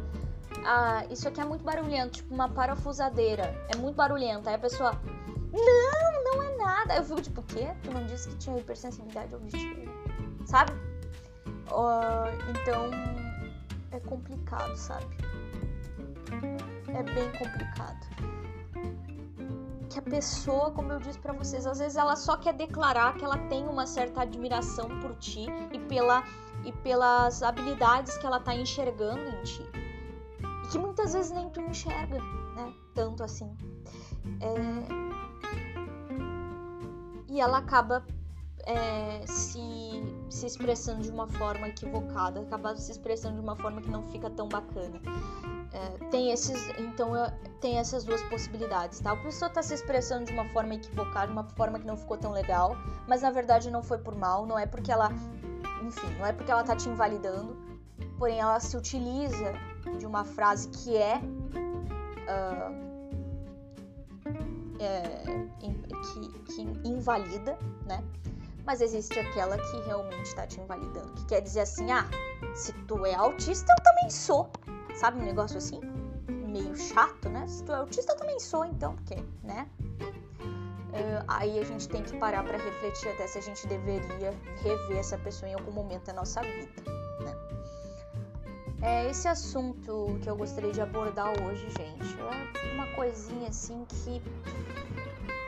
Ah, 0.66 1.06
isso 1.10 1.28
aqui 1.28 1.42
é 1.42 1.46
muito 1.46 1.64
barulhento, 1.64 2.12
tipo 2.18 2.34
uma 2.34 2.48
parafusadeira. 2.48 3.56
É 3.70 3.78
muito 3.78 3.96
barulhento. 3.96 4.48
Aí 4.48 4.56
a 4.56 4.60
pessoa. 4.60 4.92
Não, 5.52 6.21
nada. 6.72 6.96
Eu 6.96 7.04
fico 7.04 7.22
tipo, 7.22 7.42
o 7.42 7.44
quê? 7.44 7.74
Tu 7.84 7.92
não 7.92 8.06
disse 8.06 8.30
que 8.30 8.38
tinha 8.38 8.58
hipersensibilidade 8.58 9.34
auditiva? 9.34 9.92
Sabe? 10.46 10.72
Uh, 11.72 12.32
então 12.50 12.90
é 13.92 14.00
complicado, 14.00 14.76
sabe? 14.76 15.06
É 16.88 17.04
bem 17.04 17.32
complicado. 17.32 18.00
Que 19.90 20.00
a 20.00 20.02
pessoa, 20.02 20.72
como 20.72 20.94
eu 20.94 21.00
disse 21.00 21.20
para 21.20 21.34
vocês, 21.34 21.66
às 21.66 21.80
vezes 21.80 21.98
ela 21.98 22.16
só 22.16 22.38
quer 22.38 22.54
declarar 22.54 23.16
que 23.16 23.26
ela 23.26 23.38
tem 23.50 23.68
uma 23.68 23.86
certa 23.86 24.22
admiração 24.22 24.88
por 25.02 25.16
ti 25.18 25.46
e 25.72 25.80
pela 25.80 26.24
e 26.64 26.72
pelas 26.72 27.42
habilidades 27.42 28.18
que 28.18 28.26
ela 28.26 28.40
tá 28.40 28.56
enxergando 28.56 29.20
em 29.20 29.44
ti. 29.44 29.66
E 30.64 30.68
que 30.68 30.78
muitas 30.78 31.14
vezes 31.14 31.32
nem 31.32 31.50
tu 31.50 31.60
enxerga, 31.60 32.20
né? 32.56 32.74
Tanto 32.94 33.24
assim. 33.24 33.52
É... 34.40 35.11
E 37.32 37.40
ela 37.40 37.60
acaba 37.60 38.04
é, 38.66 39.26
se, 39.26 39.60
se 40.30 40.46
expressando 40.46 41.02
de 41.02 41.10
uma 41.10 41.28
forma 41.28 41.70
equivocada, 41.70 42.42
acaba 42.42 42.76
se 42.76 42.92
expressando 42.92 43.36
de 43.36 43.42
uma 43.42 43.56
forma 43.56 43.82
que 43.82 43.90
não 43.90 44.04
fica 44.04 44.30
tão 44.30 44.50
bacana. 44.50 45.00
É, 45.72 46.10
tem 46.10 46.30
esses, 46.32 46.68
então 46.78 47.14
tem 47.62 47.78
essas 47.78 48.04
duas 48.04 48.22
possibilidades, 48.24 49.00
tá? 49.00 49.14
A 49.14 49.16
pessoa 49.16 49.48
está 49.48 49.64
se 49.64 49.74
expressando 49.74 50.26
de 50.26 50.34
uma 50.34 50.44
forma 50.50 50.76
equivocada, 50.76 51.28
de 51.28 51.32
uma 51.32 51.46
forma 51.46 51.80
que 51.80 51.88
não 51.88 51.96
ficou 51.96 52.18
tão 52.18 52.34
legal, 52.34 52.76
mas 53.08 53.22
na 53.22 53.32
verdade 53.32 53.72
não 53.72 53.82
foi 53.82 53.98
por 53.98 54.14
mal, 54.14 54.46
não 54.46 54.60
é 54.60 54.66
porque 54.66 54.92
ela, 54.92 55.10
enfim, 55.82 56.14
não 56.20 56.26
é 56.26 56.34
porque 56.34 56.52
ela 56.52 56.66
tá 56.66 56.76
te 56.76 56.90
invalidando, 56.90 57.56
porém 58.18 58.40
ela 58.40 58.60
se 58.60 58.76
utiliza 58.76 59.54
de 59.98 60.06
uma 60.06 60.26
frase 60.26 60.68
que 60.68 60.98
é 60.98 61.16
uh, 61.18 62.91
é, 64.84 65.24
que, 65.60 66.30
que 66.54 66.62
invalida, 66.88 67.58
né? 67.86 68.04
Mas 68.66 68.82
existe 68.82 69.20
aquela 69.20 69.58
que 69.58 69.78
realmente 69.82 70.24
está 70.24 70.46
te 70.46 70.60
invalidando, 70.60 71.12
que 71.14 71.26
quer 71.26 71.42
dizer 71.42 71.62
assim, 71.62 71.92
ah, 71.92 72.08
se 72.54 72.74
tu 72.88 73.06
é 73.06 73.16
autista, 73.16 73.74
eu 73.78 73.84
também 73.84 74.10
sou. 74.10 74.50
Sabe 74.96 75.20
um 75.20 75.26
negócio 75.26 75.58
assim? 75.58 75.80
Meio 76.28 76.76
chato, 76.76 77.30
né? 77.30 77.48
Se 77.48 77.64
tu 77.64 77.72
é 77.72 77.76
autista, 77.76 78.14
eu 78.14 78.18
também 78.18 78.40
sou, 78.40 78.66
então, 78.66 78.96
porque, 78.96 79.16
né? 79.44 79.68
Uh, 80.92 81.24
aí 81.30 81.58
a 81.58 81.64
gente 81.64 81.88
tem 81.88 82.04
que 82.04 82.18
parar 82.18 82.44
para 82.44 82.58
refletir 82.58 83.08
até 83.10 83.26
se 83.26 83.38
a 83.38 83.42
gente 83.42 83.66
deveria 83.66 84.34
rever 84.62 84.98
essa 84.98 85.18
pessoa 85.18 85.50
em 85.50 85.54
algum 85.54 85.72
momento 85.72 86.06
da 86.06 86.14
nossa 86.14 86.42
vida. 86.42 86.70
Né? 87.22 87.34
É 88.82 89.10
esse 89.10 89.28
assunto 89.28 90.18
que 90.22 90.30
eu 90.30 90.36
gostaria 90.36 90.72
de 90.72 90.82
abordar 90.82 91.30
hoje, 91.44 91.68
gente. 91.70 92.20
É 92.20 92.74
uma 92.74 92.88
coisinha 92.96 93.50
assim 93.50 93.86
que 93.88 94.22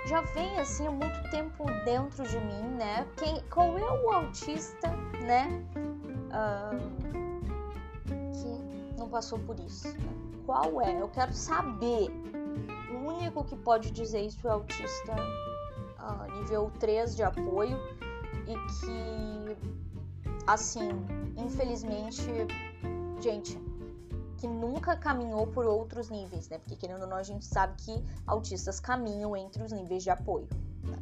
já 0.08 0.22
vem 0.22 0.60
assim 0.60 0.86
há 0.86 0.92
muito 0.92 1.32
tempo 1.32 1.66
dentro 1.84 2.24
de 2.28 2.38
mim, 2.40 2.76
né? 2.78 3.08
Quem, 3.18 3.42
qual 3.50 3.76
é 3.78 4.04
o 4.04 4.12
autista, 4.12 4.90
né? 5.26 5.48
Uh, 6.30 6.78
que 8.34 9.00
não 9.00 9.10
passou 9.10 9.40
por 9.40 9.60
isso? 9.60 9.88
Né? 9.88 10.10
Qual 10.46 10.82
é? 10.82 11.02
Eu 11.02 11.08
quero 11.10 11.34
saber 11.34 12.10
o 12.92 13.08
único 13.08 13.44
que 13.46 13.56
pode 13.56 13.90
dizer 13.90 14.28
isso 14.28 14.48
é 14.48 14.52
o 14.52 14.54
autista 14.54 15.16
uh, 16.00 16.40
nível 16.40 16.72
3 16.80 17.16
de 17.16 17.24
apoio 17.24 17.80
e 18.46 18.54
que, 18.54 19.58
assim, 20.46 20.90
infelizmente, 21.38 22.22
gente, 23.24 23.58
que 24.38 24.48
nunca 24.48 24.98
caminhou 24.98 25.48
por 25.48 25.66
outros 25.66 26.10
níveis, 26.10 26.50
né? 26.50 26.58
Porque 26.58 26.76
querendo 26.76 27.04
ou 27.04 27.08
não, 27.08 27.16
a 27.16 27.24
gente 27.24 27.46
sabe 27.46 27.74
que 27.82 28.04
autistas 28.28 28.78
caminham 28.78 29.38
entre 29.38 29.64
os 29.64 29.72
níveis 29.72 30.04
de 30.04 30.10
apoio. 30.10 30.48
Né? 30.84 30.98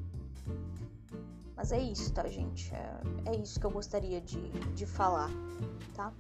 Mas 1.56 1.72
é 1.72 1.80
isso, 1.80 2.14
tá, 2.14 2.28
gente? 2.28 2.72
É, 2.74 3.32
é 3.32 3.36
isso 3.36 3.60
que 3.60 3.66
eu 3.66 3.72
gostaria 3.72 4.22
de, 4.22 4.40
de 4.76 4.86
falar, 4.86 5.32
tá? 5.96 6.14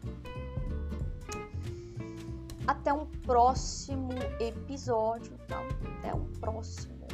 Até 2.65 2.91
um 2.91 3.05
próximo 3.05 4.13
episódio, 4.39 5.37
tá? 5.47 5.61
Até 5.99 6.15
um 6.15 6.25
próximo, 6.39 7.05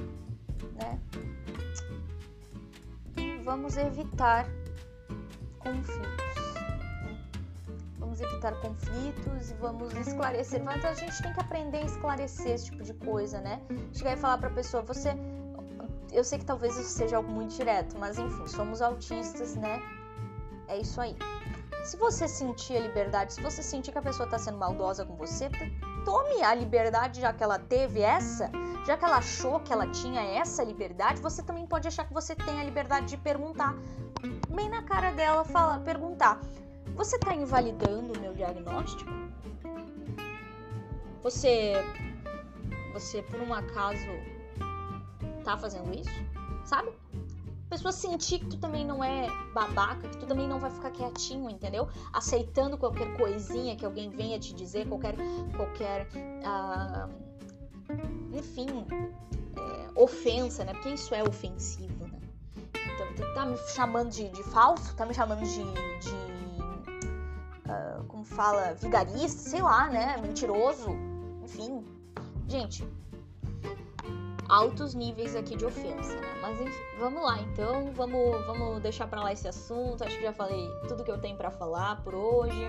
né? 0.76 1.02
E 3.18 3.38
vamos 3.44 3.76
evitar 3.76 4.46
conflitos. 5.60 6.37
Vamos 8.18 8.34
evitar 8.34 8.60
conflitos 8.62 9.52
e 9.52 9.54
vamos 9.56 9.94
esclarecer. 9.94 10.64
Mas 10.64 10.84
a 10.84 10.94
gente 10.96 11.22
tem 11.22 11.32
que 11.32 11.40
aprender 11.40 11.78
a 11.78 11.86
esclarecer 11.86 12.54
esse 12.54 12.66
tipo 12.66 12.82
de 12.84 12.94
coisa, 12.96 13.40
né? 13.40 13.62
Chegar 13.94 14.14
e 14.14 14.18
falar 14.18 14.40
pra 14.40 14.50
pessoa, 14.50 14.82
você. 14.82 15.16
Eu 16.12 16.24
sei 16.24 16.40
que 16.40 16.46
talvez 16.46 16.76
isso 16.78 16.90
seja 16.90 17.18
algo 17.18 17.30
muito 17.30 17.56
direto, 17.56 17.96
mas 18.00 18.18
enfim, 18.18 18.48
somos 18.48 18.82
autistas, 18.82 19.56
né? 19.56 19.80
É 20.68 20.80
isso 20.80 21.00
aí. 21.00 21.16
Se 21.84 21.96
você 21.96 22.28
sentir 22.28 22.78
a 22.78 22.80
liberdade, 22.80 23.34
se 23.34 23.42
você 23.42 23.62
sentir 23.62 23.92
que 23.92 24.00
a 24.00 24.02
pessoa 24.02 24.26
está 24.26 24.40
sendo 24.40 24.58
maldosa 24.58 25.06
com 25.06 25.16
você, 25.16 25.48
tome 26.04 26.42
a 26.44 26.56
liberdade 26.56 27.22
já 27.22 27.32
que 27.32 27.44
ela 27.44 27.60
teve 27.60 28.02
essa, 28.02 28.50
já 28.86 28.98
que 28.98 29.06
ela 29.06 29.18
achou 29.18 29.60
que 29.60 29.72
ela 29.72 29.88
tinha 29.92 30.22
essa 30.22 30.64
liberdade, 30.64 31.22
você 31.22 31.44
também 31.44 31.68
pode 31.68 31.88
achar 31.88 32.08
que 32.08 32.14
você 32.14 32.36
tem 32.36 32.60
a 32.60 32.64
liberdade 32.64 33.06
de 33.06 33.18
perguntar. 33.18 33.76
Bem 34.50 34.70
na 34.70 34.82
cara 34.82 35.12
dela, 35.12 35.44
fala, 35.44 35.80
perguntar: 35.80 36.42
Você 36.98 37.16
está 37.16 37.36
invalidando 37.36 38.14
o 38.18 38.20
meu 38.20 38.34
diagnóstico? 38.34 39.10
Você, 41.22 41.74
você 42.92 43.22
por 43.22 43.40
um 43.40 43.54
acaso 43.54 44.08
tá 45.44 45.56
fazendo 45.58 45.94
isso? 45.94 46.10
Sabe? 46.66 46.92
pessoa 47.70 47.92
sentir 47.92 48.40
que 48.40 48.48
tu 48.48 48.58
também 48.58 48.86
não 48.86 49.04
é 49.04 49.28
babaca, 49.54 50.08
que 50.08 50.18
tu 50.18 50.26
também 50.26 50.48
não 50.48 50.60
vai 50.60 50.72
ficar 50.72 50.90
quietinho, 50.90 51.50
entendeu? 51.50 51.88
Aceitando 52.14 52.78
qualquer 52.78 53.16
coisinha 53.18 53.76
que 53.76 53.86
alguém 53.86 54.10
venha 54.10 54.40
te 54.40 54.54
dizer, 54.54 54.88
qualquer, 54.88 55.16
qualquer, 55.56 56.08
uh, 56.08 57.10
enfim, 58.34 58.68
é, 59.58 60.00
ofensa, 60.00 60.64
né? 60.64 60.74
Porque 60.74 60.90
isso 60.90 61.14
é 61.14 61.22
ofensivo, 61.22 62.08
né? 62.08 62.20
Então, 62.74 63.14
tu 63.16 63.34
tá 63.34 63.46
me 63.46 63.58
chamando 63.76 64.10
de, 64.12 64.30
de 64.30 64.44
falso, 64.44 64.96
tá 64.96 65.06
me 65.06 65.14
chamando 65.14 65.44
de, 65.44 65.64
de 65.64 66.27
como 68.08 68.24
fala, 68.24 68.74
vigarista, 68.76 69.50
sei 69.50 69.62
lá, 69.62 69.90
né? 69.90 70.18
Mentiroso, 70.18 70.92
enfim. 71.44 71.86
Gente, 72.48 72.88
altos 74.50 74.94
níveis 74.94 75.36
aqui 75.36 75.56
de 75.56 75.66
ofensa, 75.66 76.16
né? 76.16 76.40
Mas 76.42 76.60
enfim, 76.62 77.00
vamos 77.00 77.24
lá 77.24 77.40
então, 77.42 77.92
vamos, 77.94 78.46
vamos 78.46 78.82
deixar 78.82 79.08
para 79.08 79.22
lá 79.22 79.34
esse 79.34 79.48
assunto. 79.48 80.04
Acho 80.04 80.18
que 80.18 80.24
já 80.24 80.34
falei 80.34 80.70
tudo 80.88 81.04
que 81.04 81.12
eu 81.12 81.20
tenho 81.20 81.38
para 81.38 81.52
falar 81.52 82.02
por 82.04 82.16
hoje. 82.16 82.68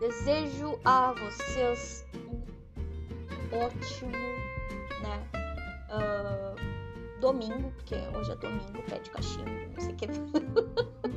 Desejo 0.00 0.78
a 0.84 1.12
vocês 1.12 2.06
um 2.14 3.58
ótimo, 3.58 4.12
né? 5.02 5.28
Uh, 5.90 7.20
domingo, 7.20 7.72
porque 7.72 7.96
hoje 8.16 8.30
é 8.30 8.36
domingo, 8.36 8.82
pé 8.88 8.98
de 9.00 9.10
cachimbo, 9.10 9.50
não 9.74 9.80
sei 9.80 9.92
o 9.92 9.96
que. 9.96 10.06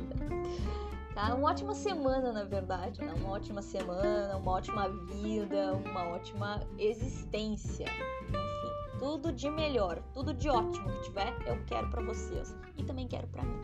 tá? 1.14 1.34
Uma 1.34 1.50
ótima 1.50 1.74
semana, 1.74 2.32
na 2.32 2.44
verdade, 2.44 3.00
né? 3.00 3.12
Uma 3.14 3.30
ótima 3.30 3.62
semana, 3.62 4.36
uma 4.36 4.52
ótima 4.52 4.88
vida, 4.88 5.74
uma 5.74 6.04
ótima 6.08 6.60
existência. 6.78 7.86
Enfim, 8.28 8.98
tudo 8.98 9.32
de 9.32 9.50
melhor, 9.50 10.02
tudo 10.12 10.32
de 10.34 10.48
ótimo 10.48 10.90
que 10.92 11.02
tiver, 11.02 11.34
eu 11.46 11.62
quero 11.66 11.88
para 11.90 12.02
vocês 12.02 12.54
e 12.76 12.84
também 12.84 13.06
quero 13.06 13.26
para 13.28 13.42
mim, 13.42 13.60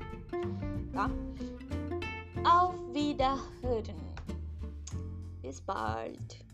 tá? 0.93 1.11
Auf 2.45 2.79
Wiederhören. 2.95 3.97
Bis 5.43 5.61
bald. 5.61 6.48